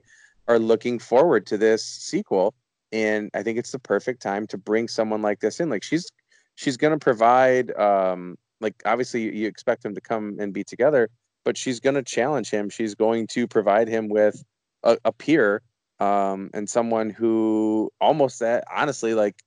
[0.48, 2.54] are looking forward to this sequel,
[2.90, 5.68] and I think it's the perfect time to bring someone like this in.
[5.68, 6.10] Like she's
[6.54, 10.64] she's going to provide, um, like obviously you, you expect them to come and be
[10.64, 11.10] together,
[11.44, 12.70] but she's going to challenge him.
[12.70, 14.42] She's going to provide him with
[14.82, 15.62] a, a peer
[16.00, 19.42] um, and someone who almost that honestly like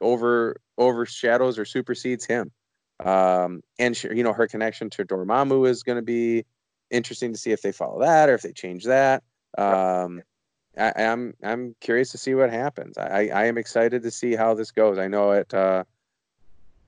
[0.00, 2.52] over overshadows or supersedes him.
[3.04, 6.44] Um, and she, you know her connection to Dormammu is going to be
[6.90, 9.22] interesting to see if they follow that or if they change that.
[9.56, 10.22] Um,
[10.76, 12.98] I, I'm I'm curious to see what happens.
[12.98, 14.98] I, I am excited to see how this goes.
[14.98, 15.52] I know it.
[15.52, 15.84] Uh,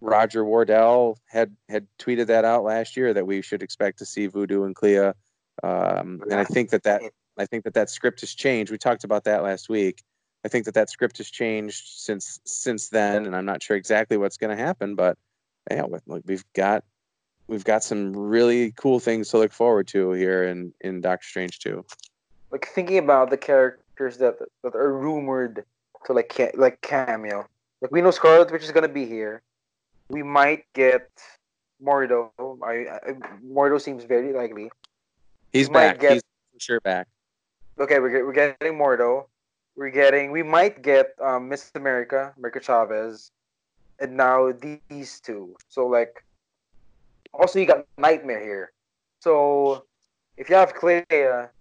[0.00, 4.26] Roger Wardell had had tweeted that out last year that we should expect to see
[4.26, 5.12] Voodoo and Clea,
[5.62, 7.02] um, and I think that that
[7.38, 8.70] I think that that script has changed.
[8.70, 10.02] We talked about that last week.
[10.44, 14.16] I think that that script has changed since since then, and I'm not sure exactly
[14.16, 14.94] what's going to happen.
[14.94, 15.16] But
[15.70, 16.84] yeah, with- like we've got
[17.48, 21.58] we've got some really cool things to look forward to here in in Doctor Strange
[21.60, 21.84] 2.
[22.50, 25.64] Like thinking about the characters that that are rumored
[26.06, 27.46] to like ca- like cameo.
[27.80, 29.42] Like we know Scarlet Witch is gonna be here.
[30.08, 31.10] We might get
[31.82, 32.30] Mordo.
[32.62, 33.12] I, I
[33.44, 34.70] Mordo seems very likely.
[35.52, 35.98] He's We back.
[36.00, 36.22] get- He's
[36.58, 37.08] sure back.
[37.78, 39.26] Okay, we're, we're getting Mordo.
[39.74, 40.30] We're getting.
[40.30, 43.30] We might get um, Miss America, America Chavez,
[44.00, 44.52] and now
[44.88, 45.56] these two.
[45.68, 46.24] So like,
[47.32, 48.72] also you got Nightmare here.
[49.20, 49.84] So
[50.36, 51.04] if you have Clea,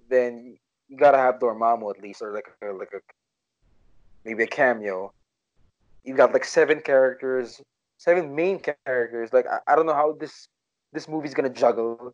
[0.09, 2.99] then you gotta have Dormammu at least, or like like a
[4.25, 5.13] maybe a cameo.
[6.03, 7.61] You got like seven characters,
[7.97, 9.31] seven main characters.
[9.33, 10.47] Like I, I don't know how this
[10.93, 12.13] this movie's gonna juggle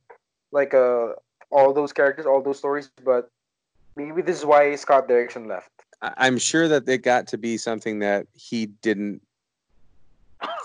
[0.52, 1.14] like uh
[1.50, 3.30] all those characters, all those stories, but
[3.96, 5.72] maybe this is why Scott Derrickson left.
[6.02, 9.22] I'm sure that it got to be something that he didn't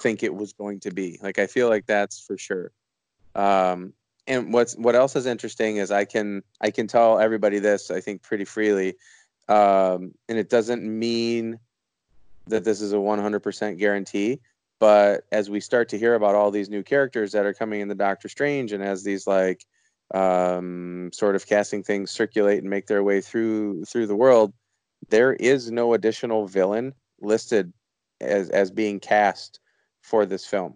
[0.00, 1.18] think it was going to be.
[1.22, 2.72] Like I feel like that's for sure.
[3.35, 3.92] Um,
[4.26, 8.00] and what's what else is interesting is I can I can tell everybody this I
[8.00, 8.94] think pretty freely,
[9.48, 11.58] um, and it doesn't mean
[12.46, 14.40] that this is a 100% guarantee.
[14.78, 17.88] But as we start to hear about all these new characters that are coming in
[17.88, 19.64] the Doctor Strange, and as these like
[20.12, 24.52] um, sort of casting things circulate and make their way through through the world,
[25.08, 27.72] there is no additional villain listed
[28.20, 29.61] as as being cast
[30.02, 30.74] for this film.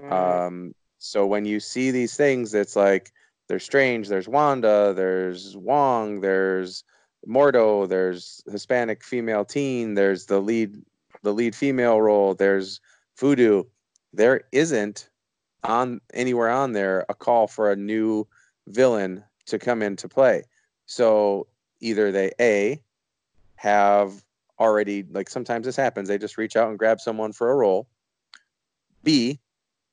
[0.00, 0.12] Mm.
[0.12, 3.12] Um, so when you see these things, it's like
[3.48, 6.84] there's Strange, there's Wanda, there's Wong, there's
[7.26, 10.76] Mordo, there's Hispanic female teen, there's the lead
[11.22, 12.80] the lead female role, there's
[13.18, 13.64] Voodoo.
[14.12, 15.10] There isn't
[15.64, 18.26] on anywhere on there a call for a new
[18.68, 20.44] villain to come into play.
[20.86, 21.48] So
[21.80, 22.80] either they a
[23.56, 24.24] have
[24.60, 27.88] already like sometimes this happens they just reach out and grab someone for a role
[29.08, 29.38] b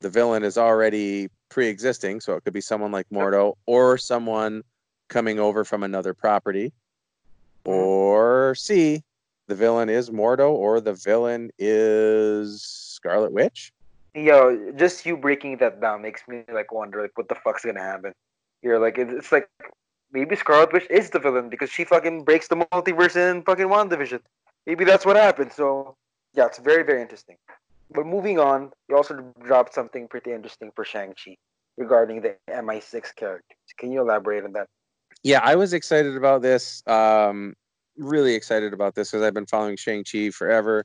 [0.00, 4.62] the villain is already pre-existing so it could be someone like mordo or someone
[5.08, 6.68] coming over from another property
[7.64, 7.72] mm-hmm.
[7.72, 9.02] or c
[9.48, 13.72] the villain is mordo or the villain is scarlet witch
[14.16, 17.82] Yo, just you breaking that down makes me like wonder like what the fuck's gonna
[17.82, 18.12] happen.
[18.62, 19.46] You're like it's like
[20.10, 24.20] maybe Scarlet Witch is the villain because she fucking breaks the multiverse in fucking WandaVision.
[24.66, 25.52] Maybe that's what happened.
[25.52, 25.96] So
[26.32, 27.36] yeah, it's very very interesting.
[27.90, 31.36] But moving on, you also dropped something pretty interesting for Shang Chi
[31.76, 33.56] regarding the MI6 characters.
[33.78, 34.66] Can you elaborate on that?
[35.22, 37.54] yeah i was excited about this um
[37.96, 40.84] really excited about this because i've been following shang-chi forever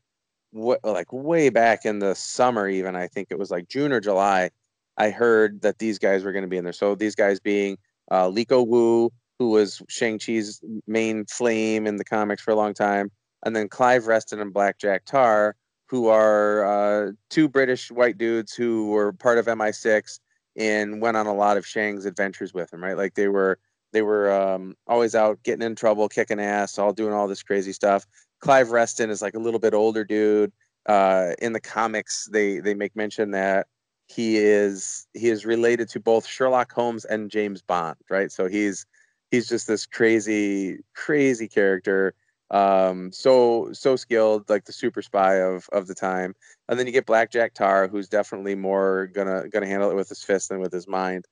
[0.51, 3.99] what like way back in the summer even i think it was like june or
[3.99, 4.49] july
[4.97, 7.77] i heard that these guys were going to be in there so these guys being
[8.11, 13.11] uh leiko wu who was shang-chi's main flame in the comics for a long time
[13.45, 15.55] and then clive reston and black jack tarr
[15.91, 20.19] who are uh, two british white dudes who were part of mi6
[20.57, 23.59] and went on a lot of shang's adventures with him right like they were
[23.91, 27.73] they were um, always out getting in trouble, kicking ass, all doing all this crazy
[27.73, 28.05] stuff.
[28.39, 30.51] Clive Reston is like a little bit older dude.
[30.87, 33.67] Uh, in the comics, they they make mention that
[34.07, 38.31] he is he is related to both Sherlock Holmes and James Bond, right?
[38.31, 38.85] So he's
[39.29, 42.15] he's just this crazy crazy character,
[42.51, 46.35] um, so so skilled, like the super spy of of the time.
[46.69, 50.23] And then you get Blackjack Tarr, who's definitely more gonna gonna handle it with his
[50.23, 51.25] fist than with his mind.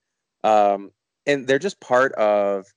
[0.43, 0.91] Um,
[1.27, 2.73] and they're just part of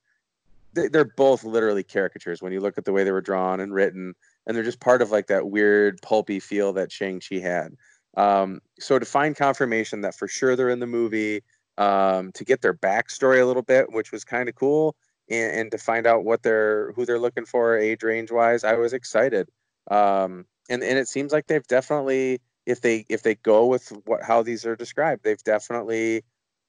[0.73, 3.73] they- they're both literally caricatures when you look at the way they were drawn and
[3.73, 4.13] written
[4.45, 7.75] and they're just part of like that weird pulpy feel that shang-chi had
[8.17, 11.43] um, so to find confirmation that for sure they're in the movie
[11.77, 14.95] um, to get their backstory a little bit which was kind of cool
[15.29, 18.73] and, and to find out what they're who they're looking for age range wise i
[18.73, 19.49] was excited
[19.91, 24.23] um, and and it seems like they've definitely if they if they go with what
[24.23, 26.23] how these are described they've definitely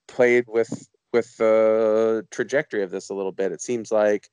[0.06, 3.52] played with with the trajectory of this a little bit.
[3.52, 4.28] It seems like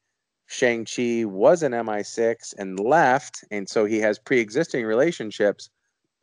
[0.48, 5.70] Shang-Chi was an MI6 and left, and so he has pre-existing relationships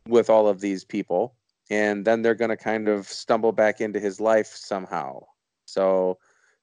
[0.09, 1.35] with all of these people,
[1.71, 5.21] and then they're going to kind of stumble back into his life somehow.
[5.65, 6.19] So,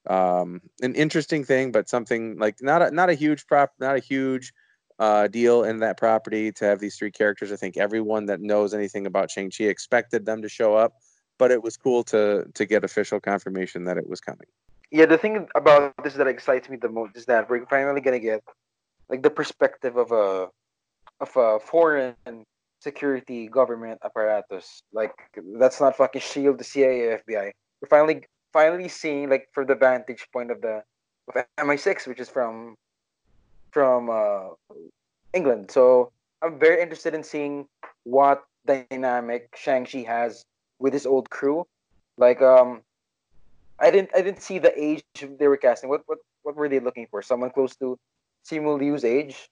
[0.08, 4.00] um, an interesting thing, but something like not a, not a huge prop, not a
[4.00, 4.52] huge
[4.98, 7.52] uh, deal in that property to have these three characters.
[7.52, 10.94] I think everyone that knows anything about Shang-Chi expected them to show up
[11.38, 14.46] but it was cool to to get official confirmation that it was coming.
[14.90, 18.18] Yeah, the thing about this that excites me the most is that we're finally gonna
[18.18, 18.42] get
[19.08, 20.48] like the perspective of a
[21.20, 22.14] of a foreign
[22.80, 24.82] security government apparatus.
[24.92, 25.12] Like
[25.58, 27.50] that's not fucking Shield, the CIA, FBI.
[27.80, 30.82] We're finally finally seeing like from the vantage point of the
[31.28, 32.76] of MI6, which is from
[33.70, 34.50] from uh,
[35.32, 35.70] England.
[35.70, 37.66] So I'm very interested in seeing
[38.04, 40.44] what dynamic Shang-Chi has
[40.78, 41.66] with his old crew.
[42.18, 42.82] Like um
[43.78, 45.04] I didn't I didn't see the age
[45.38, 45.90] they were casting.
[45.90, 47.22] What what what were they looking for?
[47.22, 47.98] Someone close to
[48.46, 49.48] Simu Liu's age?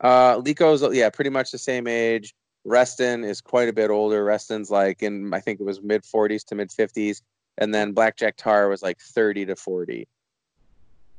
[0.00, 2.34] Uh, Leiko's yeah, pretty much the same age.
[2.64, 4.24] Reston is quite a bit older.
[4.24, 7.22] Reston's like in I think it was mid 40s to mid 50s,
[7.58, 10.08] and then Blackjack Tarr was like 30 to 40.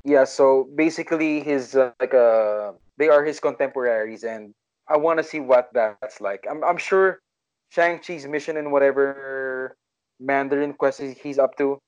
[0.04, 4.54] Yeah, so basically his uh, like uh they are his contemporaries and
[4.88, 6.46] I want to see what that's like.
[6.50, 7.22] I'm I'm sure
[7.70, 9.78] Shang-Chi's mission and whatever
[10.20, 11.80] Mandarin quest he's up to,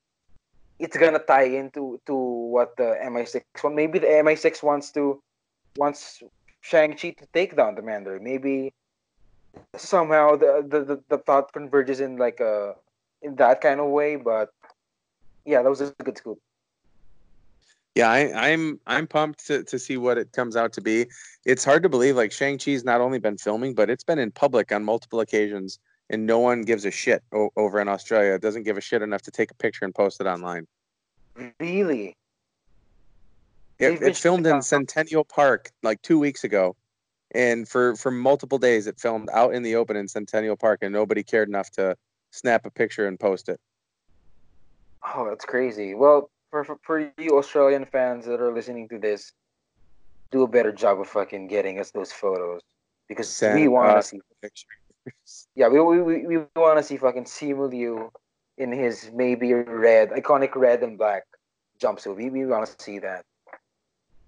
[0.78, 3.76] it's gonna tie into to what the MI6 want.
[3.76, 5.20] Maybe the MI6 wants to
[5.76, 6.22] wants
[6.62, 8.22] Shang-Chi to take down the Mandarin.
[8.22, 8.72] Maybe
[9.76, 12.74] somehow the the, the, the thought converges in like a
[13.24, 14.50] in that kind of way, but
[15.44, 16.38] yeah, that was a good scoop.
[17.94, 21.06] Yeah, I, I'm I'm pumped to, to see what it comes out to be.
[21.44, 24.30] It's hard to believe like Shang Chi's not only been filming, but it's been in
[24.30, 25.78] public on multiple occasions,
[26.10, 28.34] and no one gives a shit o- over in Australia.
[28.34, 30.66] It doesn't give a shit enough to take a picture and post it online.
[31.60, 32.16] Really?
[33.78, 36.76] It, it filmed in Centennial Park like two weeks ago,
[37.32, 40.92] and for for multiple days it filmed out in the open in Centennial Park, and
[40.92, 41.96] nobody cared enough to
[42.34, 43.60] snap a picture and post it.
[45.14, 45.94] Oh, that's crazy.
[45.94, 49.32] Well, for, for for you Australian fans that are listening to this,
[50.30, 52.60] do a better job of fucking getting us those photos
[53.08, 54.18] because Send we want to uh, see.
[54.18, 54.66] a picture.
[55.56, 58.10] Yeah, we we, we, we want to see fucking Simu Liu
[58.58, 61.24] in his maybe red, iconic red and black
[61.80, 62.16] jumpsuit.
[62.16, 63.24] We, we want to see that.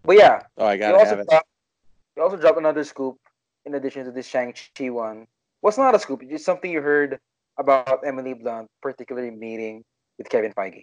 [0.05, 1.29] But yeah, Oh, I gotta have it.
[1.29, 1.49] dropped,
[2.17, 3.17] you also dropped another scoop
[3.67, 5.27] in addition to this Shang Chi one.
[5.61, 6.23] What's not a scoop?
[6.23, 7.19] It's something you heard
[7.59, 9.83] about Emily Blunt, particularly meeting
[10.19, 10.83] with Kevin Feige.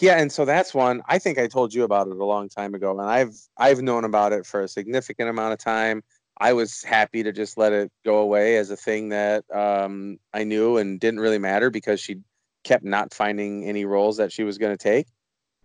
[0.00, 1.02] Yeah, and so that's one.
[1.06, 4.04] I think I told you about it a long time ago, and I've I've known
[4.04, 6.02] about it for a significant amount of time.
[6.38, 10.44] I was happy to just let it go away as a thing that um, I
[10.44, 12.16] knew and didn't really matter because she
[12.64, 15.06] kept not finding any roles that she was going to take.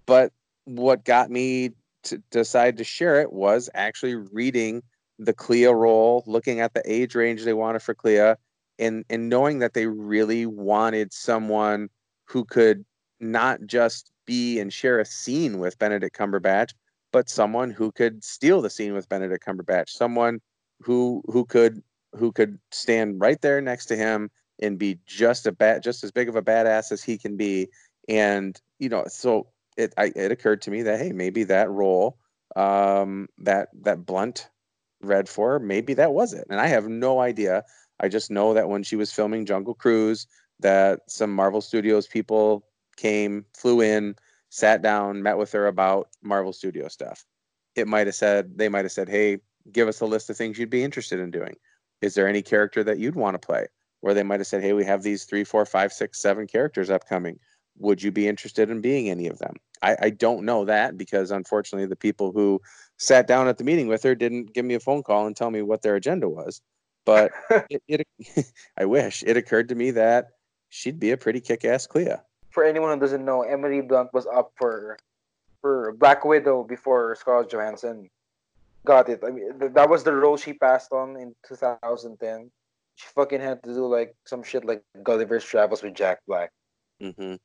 [0.06, 0.32] But
[0.66, 1.72] what got me
[2.04, 4.84] to decide to share it was actually reading
[5.20, 8.36] the Clea role, looking at the age range they wanted for Clea,
[8.80, 11.90] and and knowing that they really wanted someone
[12.26, 12.86] who could
[13.20, 16.74] not just be and share a scene with Benedict Cumberbatch,
[17.12, 20.40] but someone who could steal the scene with Benedict Cumberbatch, someone
[20.82, 21.82] who who could
[22.14, 24.30] who could stand right there next to him
[24.62, 27.68] and be just a bat just as big of a badass as he can be.
[28.10, 29.48] And you know, so
[29.78, 32.18] it I, it occurred to me that hey, maybe that role
[32.56, 34.50] um, that that Blunt
[35.02, 36.46] read for, maybe that was it.
[36.50, 37.64] And I have no idea.
[38.00, 40.28] I just know that when she was filming Jungle Cruise,
[40.60, 44.16] that some Marvel Studios people came, flew in,
[44.50, 47.26] sat down, met with her about Marvel Studio stuff.
[47.76, 49.40] It might have said they might have said, "Hey,
[49.72, 51.56] give us a list of things you'd be interested in doing.
[52.02, 53.68] Is there any character that you'd want to play?"
[54.02, 56.90] Or they might have said, "Hey, we have these three, four, five, six, seven characters
[56.90, 57.40] upcoming.
[57.80, 61.30] Would you be interested in being any of them?" I, I don't know that because
[61.30, 62.62] unfortunately, the people who
[62.98, 65.52] sat down at the meeting with her didn't give me a phone call and tell
[65.52, 66.62] me what their agenda was.
[67.08, 67.32] But
[67.72, 68.06] it, it
[68.78, 70.28] I wish it occurred to me that
[70.68, 72.20] she'd be a pretty kick-ass Clea.
[72.52, 75.00] For anyone who doesn't know, Emily Blunt was up for
[75.62, 78.10] for Black Widow before Scarlett Johansson
[78.86, 79.24] got it.
[79.26, 82.52] I mean, th- that was the role she passed on in 2010.
[82.96, 86.52] She fucking had to do like some shit like Gulliver's Travels with Jack Black
[87.02, 87.36] hmm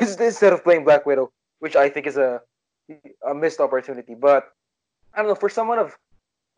[0.00, 2.42] instead of playing Black Widow, which I think is a
[3.26, 4.14] a missed opportunity.
[4.14, 4.52] But
[5.14, 5.96] I don't know for someone of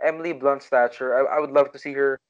[0.05, 2.21] Emily Blunt stature, I, I would love to see her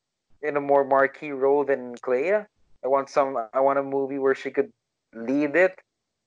[0.42, 2.32] in a more marquee role than Clea.
[2.32, 3.36] I want some.
[3.52, 4.70] I want a movie where she could
[5.14, 5.80] lead it.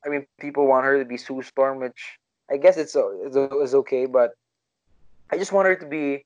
[0.06, 2.18] I mean, people want her to be Sue Storm, which
[2.52, 4.32] I guess it's it's, okay, but
[5.32, 6.26] I just want her to be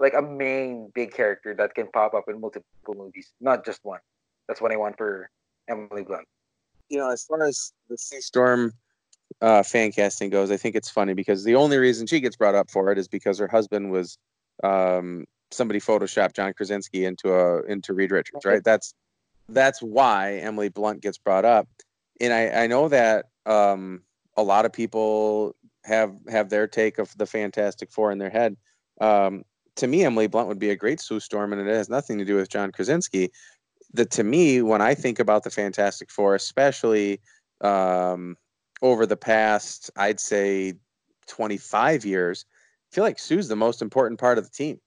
[0.00, 4.00] like a main big character that can pop up in multiple movies, not just one.
[4.48, 5.30] That's what I want for
[5.68, 6.26] Emily Blunt.
[6.88, 8.72] You know, as far as the Sue Storm
[9.40, 12.56] uh, fan casting goes, I think it's funny because the only reason she gets brought
[12.56, 14.18] up for it is because her husband was
[14.62, 18.64] um, somebody photoshopped John Krasinski into a into Reed Richards, right?
[18.64, 18.94] That's
[19.48, 21.68] that's why Emily Blunt gets brought up,
[22.20, 24.02] and I I know that um,
[24.36, 25.54] a lot of people
[25.84, 28.56] have have their take of the Fantastic Four in their head.
[29.00, 29.44] Um,
[29.76, 32.24] to me, Emily Blunt would be a great Sue Storm, and it has nothing to
[32.24, 33.30] do with John Krasinski.
[33.94, 37.20] That to me, when I think about the Fantastic Four, especially
[37.60, 38.36] um,
[38.80, 40.74] over the past, I'd say,
[41.26, 42.51] twenty five years, I
[42.92, 44.80] feel like Sue's the most important part of the team.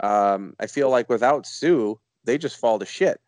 [0.00, 3.20] Um, I feel like without Sue, they just fall to shit.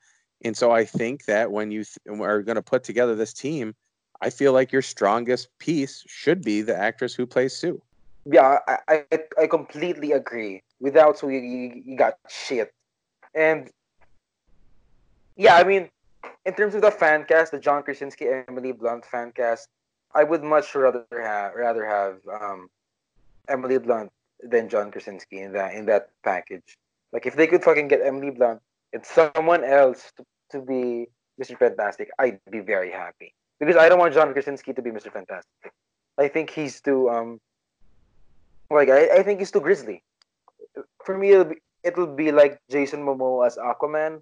[0.45, 3.75] And so I think that when you th- are going to put together this team,
[4.21, 7.81] I feel like your strongest piece should be the actress who plays Sue.
[8.25, 10.63] Yeah, I, I, I completely agree.
[10.81, 12.73] Without Sue, you, you, got shit.
[13.35, 13.71] And
[15.37, 15.91] yeah, I mean,
[16.47, 19.69] in terms of the fan cast, the John Krasinski, Emily Blunt fan cast,
[20.15, 22.69] I would much rather have rather have um,
[23.49, 24.11] Emily Blunt
[24.43, 26.79] than John Krasinski in that in that package.
[27.13, 28.61] Like if they could fucking get Emily Blunt
[28.93, 31.07] and someone else to, to be
[31.41, 31.59] Mr.
[31.59, 33.35] Fantastic, I'd be very happy.
[33.61, 35.13] Because I don't want John Krasinski to be Mr.
[35.13, 35.73] Fantastic.
[36.19, 37.41] I think he's too um
[38.71, 40.03] like I, I think he's too grisly.
[41.05, 44.21] For me it'll be, it'll be like Jason Momoa as Aquaman.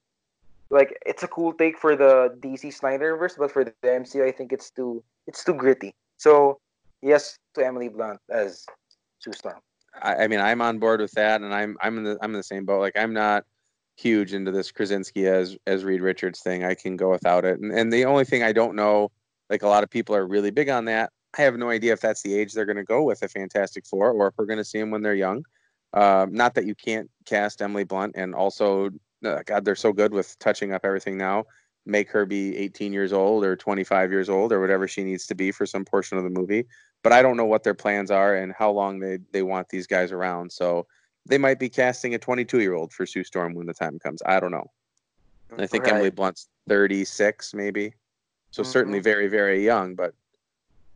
[0.70, 4.52] Like it's a cool take for the DC Snyderverse, but for the MCU I think
[4.52, 5.94] it's too it's too gritty.
[6.18, 6.60] So
[7.00, 8.66] yes to Emily Blunt as
[9.18, 9.60] Sue Storm.
[10.00, 12.38] I, I mean, I'm on board with that, and I'm I'm in the I'm in
[12.38, 12.80] the same boat.
[12.80, 13.44] Like I'm not
[13.96, 16.64] huge into this Krasinski as as Reed Richards thing.
[16.64, 17.60] I can go without it.
[17.60, 19.10] And and the only thing I don't know,
[19.50, 21.10] like a lot of people are really big on that.
[21.38, 23.86] I have no idea if that's the age they're going to go with a Fantastic
[23.86, 25.44] Four, or if we're going to see them when they're young.
[25.94, 28.90] Um, not that you can't cast Emily Blunt, and also,
[29.24, 31.44] uh, God, they're so good with touching up everything now.
[31.84, 35.34] Make her be 18 years old or 25 years old or whatever she needs to
[35.34, 36.66] be for some portion of the movie.
[37.02, 39.88] But I don't know what their plans are and how long they they want these
[39.88, 40.52] guys around.
[40.52, 40.86] So
[41.26, 44.22] they might be casting a 22 year old for Sue Storm when the time comes.
[44.24, 44.70] I don't know.
[45.58, 45.94] I think Right.
[45.94, 47.94] Emily Blunt's 36, maybe.
[48.52, 49.04] So certainly Mhm.
[49.04, 50.14] very, very young, but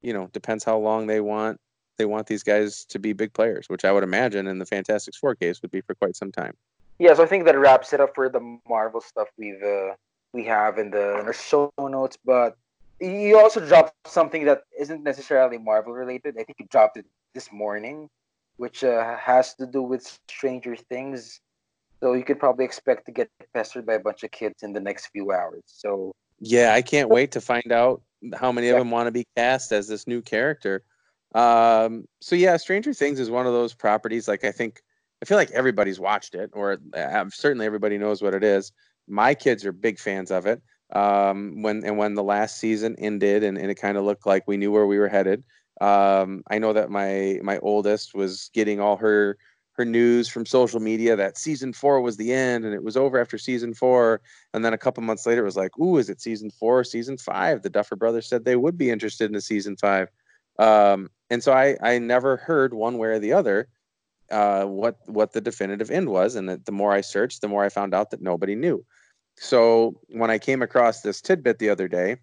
[0.02, 1.60] you know, depends how long they want
[1.98, 5.14] they want these guys to be big players, which I would imagine in the Fantastic
[5.14, 6.54] Four case would be for quite some time.
[6.98, 9.94] yeah, so I think that wraps it up for the Marvel stuff we've uh,
[10.36, 12.16] we have in the in our show notes.
[12.24, 12.56] But
[13.00, 16.36] you also dropped something that isn't necessarily Marvel related.
[16.38, 18.08] I think you dropped it this morning,
[18.58, 21.40] which uh, has to do with Stranger Things.
[22.00, 24.80] So you could probably expect to get pestered by a bunch of kids in the
[24.80, 25.62] next few hours.
[25.66, 28.02] So yeah, I can't wait to find out
[28.34, 30.84] how many of them want to be cast as this new character.
[31.34, 34.28] Um, so yeah, Stranger Things is one of those properties.
[34.28, 34.82] Like I think
[35.22, 38.72] I feel like everybody's watched it, or uh, certainly everybody knows what it is.
[39.08, 40.62] My kids are big fans of it.
[40.92, 44.46] Um, when and when the last season ended, and, and it kind of looked like
[44.46, 45.42] we knew where we were headed.
[45.80, 49.36] Um, I know that my my oldest was getting all her
[49.72, 53.20] her news from social media that season four was the end and it was over
[53.20, 54.22] after season four.
[54.54, 56.84] And then a couple months later, it was like, "Ooh, is it season four, or
[56.84, 57.62] season five?
[57.62, 60.08] The Duffer Brothers said they would be interested in a season five.
[60.58, 63.68] Um, and so I I never heard one way or the other
[64.30, 67.68] uh, what what the definitive end was, and the, more I searched, the more I
[67.68, 68.84] found out that nobody knew.
[69.36, 72.16] So when I came across this tidbit the other day,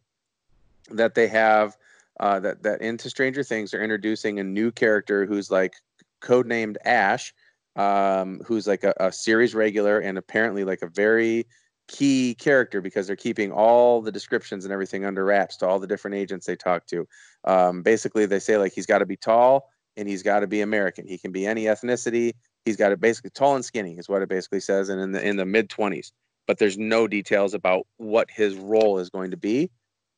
[0.90, 1.78] that they have
[2.20, 5.76] uh, that that into Stranger Things are introducing a new character who's like
[6.22, 7.34] codenamed Ash,
[7.76, 11.46] um, who's like a, a series regular and apparently like a very
[11.88, 15.88] key character because they're keeping all the descriptions and everything under wraps to all the
[15.88, 17.08] different agents they talk to.
[17.44, 20.62] Um, basically, they say like he's got to be tall and he's got to be
[20.62, 21.08] American.
[21.08, 22.34] He can be any ethnicity.
[22.66, 25.26] He's got to basically tall and skinny is what it basically says, and in the
[25.26, 26.12] in the mid twenties.
[26.48, 29.72] But there's no details about what his role is going to be.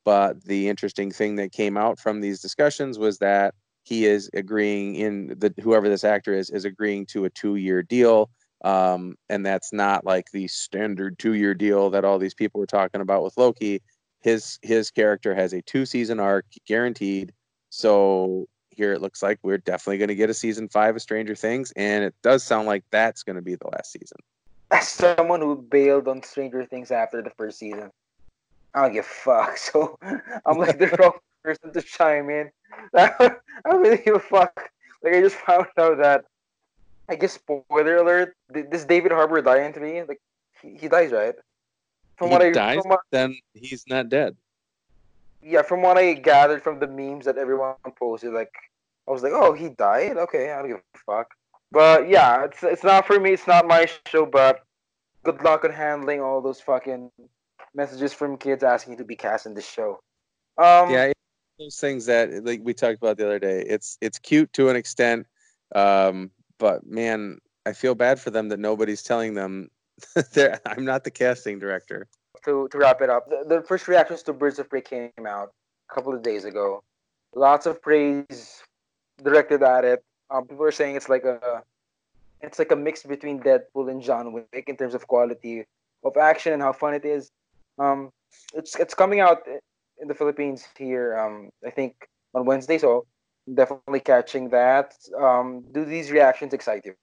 [0.06, 4.96] But the interesting thing that came out from these discussions was that he is agreeing
[4.96, 8.30] in the whoever this actor is is agreeing to a two year deal.
[8.64, 12.66] Um, and that's not like the standard two year deal that all these people were
[12.66, 13.82] talking about with Loki.
[14.22, 17.32] His his character has a two season arc guaranteed.
[17.70, 21.36] So here it looks like we're definitely going to get a season five of Stranger
[21.36, 24.18] Things, and it does sound like that's going to be the last season.
[24.72, 27.92] As someone who bailed on Stranger Things after the first season,
[28.74, 29.58] I don't give a fuck.
[29.72, 29.98] So
[30.46, 31.14] I'm like the wrong
[31.44, 32.52] person to chime in.
[32.94, 33.32] I
[33.66, 34.70] don't really give a fuck.
[35.04, 36.26] Like I just found out that
[37.08, 38.36] I guess spoiler alert.
[38.50, 40.02] This David Harbour die into me?
[40.04, 40.20] Like
[40.62, 41.36] he, he dies, right?
[42.18, 44.36] From he what I dies, what, then he's not dead
[45.46, 48.52] yeah, from what I gathered from the memes that everyone posted, like
[49.08, 50.18] I was like, oh, he died.
[50.18, 51.28] Okay, I don't give a fuck.
[51.72, 53.34] But yeah, it's it's not for me.
[53.34, 54.26] It's not my show.
[54.26, 54.64] But
[55.24, 57.12] good luck on handling all those fucking
[57.76, 60.00] messages from kids asking you to be cast in this show.
[60.58, 61.12] Um, yeah,
[61.60, 63.62] those things that like we talked about the other day.
[63.68, 65.28] It's it's cute to an extent,
[65.76, 67.38] um, but man,
[67.68, 69.70] I feel bad for them that nobody's telling them.
[70.66, 72.08] I'm not the casting director
[72.46, 75.52] to, to wrap it up, the, the first reactions to Birds of Prey came out
[75.90, 76.84] a couple of days ago.
[77.34, 78.64] Lots of praise
[79.24, 80.04] directed at it.
[80.30, 81.64] Um, people are saying it's like a
[82.42, 85.66] it's like a mix between Deadpool and John Wick in terms of quality
[86.04, 87.32] of action and how fun it is.
[87.78, 88.12] Um,
[88.54, 89.48] it's it's coming out
[90.02, 91.18] in the Philippines here.
[91.18, 93.06] Um, I think on Wednesday, so
[93.54, 94.96] definitely catching that.
[95.18, 96.96] Um, do these reactions excite you?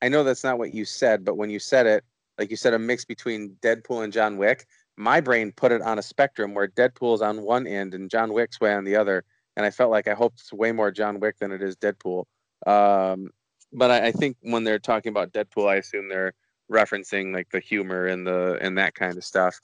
[0.00, 2.04] I know that's not what you said, but when you said it,
[2.38, 4.66] like you said, a mix between Deadpool and John Wick.
[4.96, 8.32] My brain put it on a spectrum where Deadpool is on one end and John
[8.32, 9.24] Wick's way on the other,
[9.56, 12.24] and I felt like I hope it's way more John Wick than it is Deadpool.
[12.66, 13.30] Um,
[13.72, 16.34] but I, I, think when they're talking about Deadpool, I assume they're
[16.70, 19.58] referencing like the humor and the and that kind of stuff.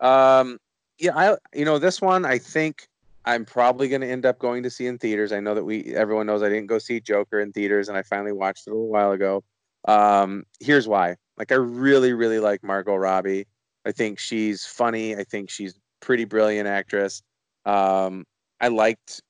[0.00, 0.58] Um,
[0.98, 2.88] yeah, I you know this one I think
[3.24, 5.32] I'm probably going to end up going to see in theaters.
[5.32, 8.02] I know that we everyone knows I didn't go see Joker in theaters, and I
[8.02, 9.44] finally watched it a little while ago.
[9.86, 11.16] Um, here's why.
[11.38, 13.46] Like I really, really like Margot Robbie.
[13.84, 15.16] I think she's funny.
[15.16, 17.22] I think she's pretty brilliant actress.
[17.64, 18.24] Um,
[18.60, 19.22] I liked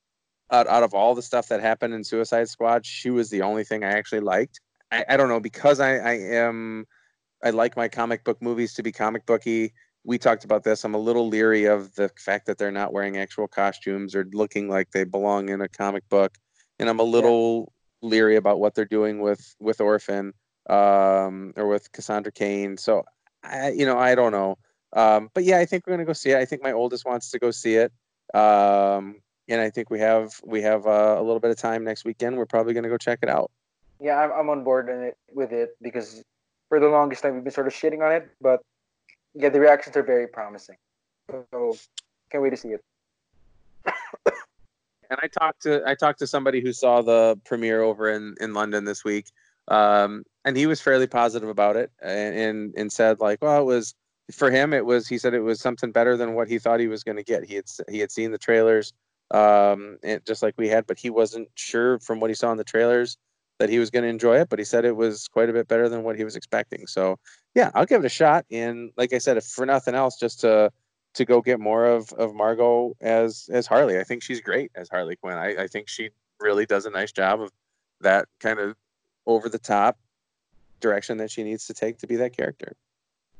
[0.51, 3.63] out, out of all the stuff that happened in Suicide Squad, she was the only
[3.63, 4.59] thing I actually liked.
[4.91, 6.85] I, I don't know because I, I am
[7.43, 9.73] I like my comic book movies to be comic booky.
[10.05, 10.83] We talked about this.
[10.83, 14.69] I'm a little leery of the fact that they're not wearing actual costumes or looking
[14.69, 16.37] like they belong in a comic book,
[16.79, 18.09] and I'm a little yeah.
[18.09, 20.33] leery about what they're doing with with Orphan
[20.69, 22.77] um, or with Cassandra Cain.
[22.77, 23.03] So,
[23.43, 24.57] I, you know, I don't know.
[24.93, 26.37] Um, but yeah, I think we're gonna go see it.
[26.37, 27.91] I think my oldest wants to go see it,
[28.33, 32.05] um, and I think we have we have uh, a little bit of time next
[32.05, 32.37] weekend.
[32.37, 33.51] We're probably gonna go check it out.
[33.99, 36.23] Yeah, I'm I'm on board it, with it because
[36.69, 38.61] for the longest time we've been sort of shitting on it, but
[39.33, 40.77] yeah, the reactions are very promising.
[41.29, 41.75] So
[42.29, 42.83] can't wait to see it.
[45.09, 48.53] and I talked to I talked to somebody who saw the premiere over in in
[48.53, 49.25] London this week,
[49.69, 53.65] um, and he was fairly positive about it and, and, and said like, well, it
[53.65, 53.95] was
[54.31, 54.73] for him.
[54.73, 57.17] It was he said it was something better than what he thought he was going
[57.17, 57.45] to get.
[57.45, 58.93] He had he had seen the trailers,
[59.31, 62.57] um, and just like we had, but he wasn't sure from what he saw in
[62.57, 63.17] the trailers
[63.59, 65.67] that he was going to enjoy it, but he said it was quite a bit
[65.67, 66.87] better than what he was expecting.
[66.87, 67.17] So
[67.53, 68.45] yeah, I'll give it a shot.
[68.51, 70.71] And like I said, if for nothing else, just to
[71.15, 73.99] to go get more of of Margot as as Harley.
[73.99, 75.37] I think she's great as Harley Quinn.
[75.37, 77.51] I, I think she really does a nice job of
[78.01, 78.75] that kind of
[79.25, 79.97] over the top
[80.83, 82.75] direction that she needs to take to be that character.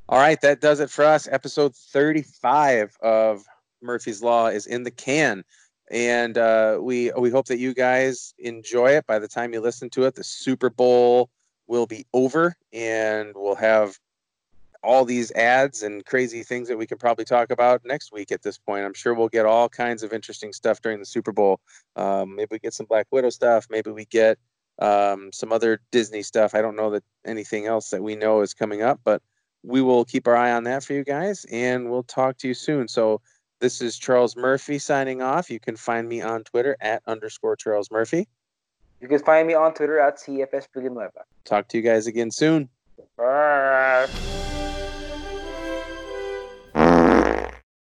[0.08, 1.28] All right, that does it for us.
[1.30, 3.44] Episode 35 of
[3.80, 5.44] Murphy's Law is in the can.
[5.90, 9.06] And uh, we we hope that you guys enjoy it.
[9.06, 11.28] By the time you listen to it, the Super Bowl
[11.66, 13.98] will be over, and we'll have
[14.82, 18.42] all these ads and crazy things that we can probably talk about next week at
[18.42, 18.84] this point.
[18.84, 21.60] I'm sure we'll get all kinds of interesting stuff during the Super Bowl.
[21.96, 23.66] Um, maybe we get some Black Widow stuff.
[23.70, 24.38] Maybe we get
[24.78, 26.54] um, some other Disney stuff.
[26.54, 29.22] I don't know that anything else that we know is coming up, but
[29.62, 32.54] we will keep our eye on that for you guys and we'll talk to you
[32.54, 32.86] soon.
[32.86, 33.20] So
[33.60, 35.50] this is Charles Murphy signing off.
[35.50, 38.28] You can find me on Twitter at underscore Charles Murphy.
[39.00, 40.66] You can find me on Twitter at CFS.
[41.44, 42.68] Talk to you guys again soon.
[43.16, 44.08] Bye.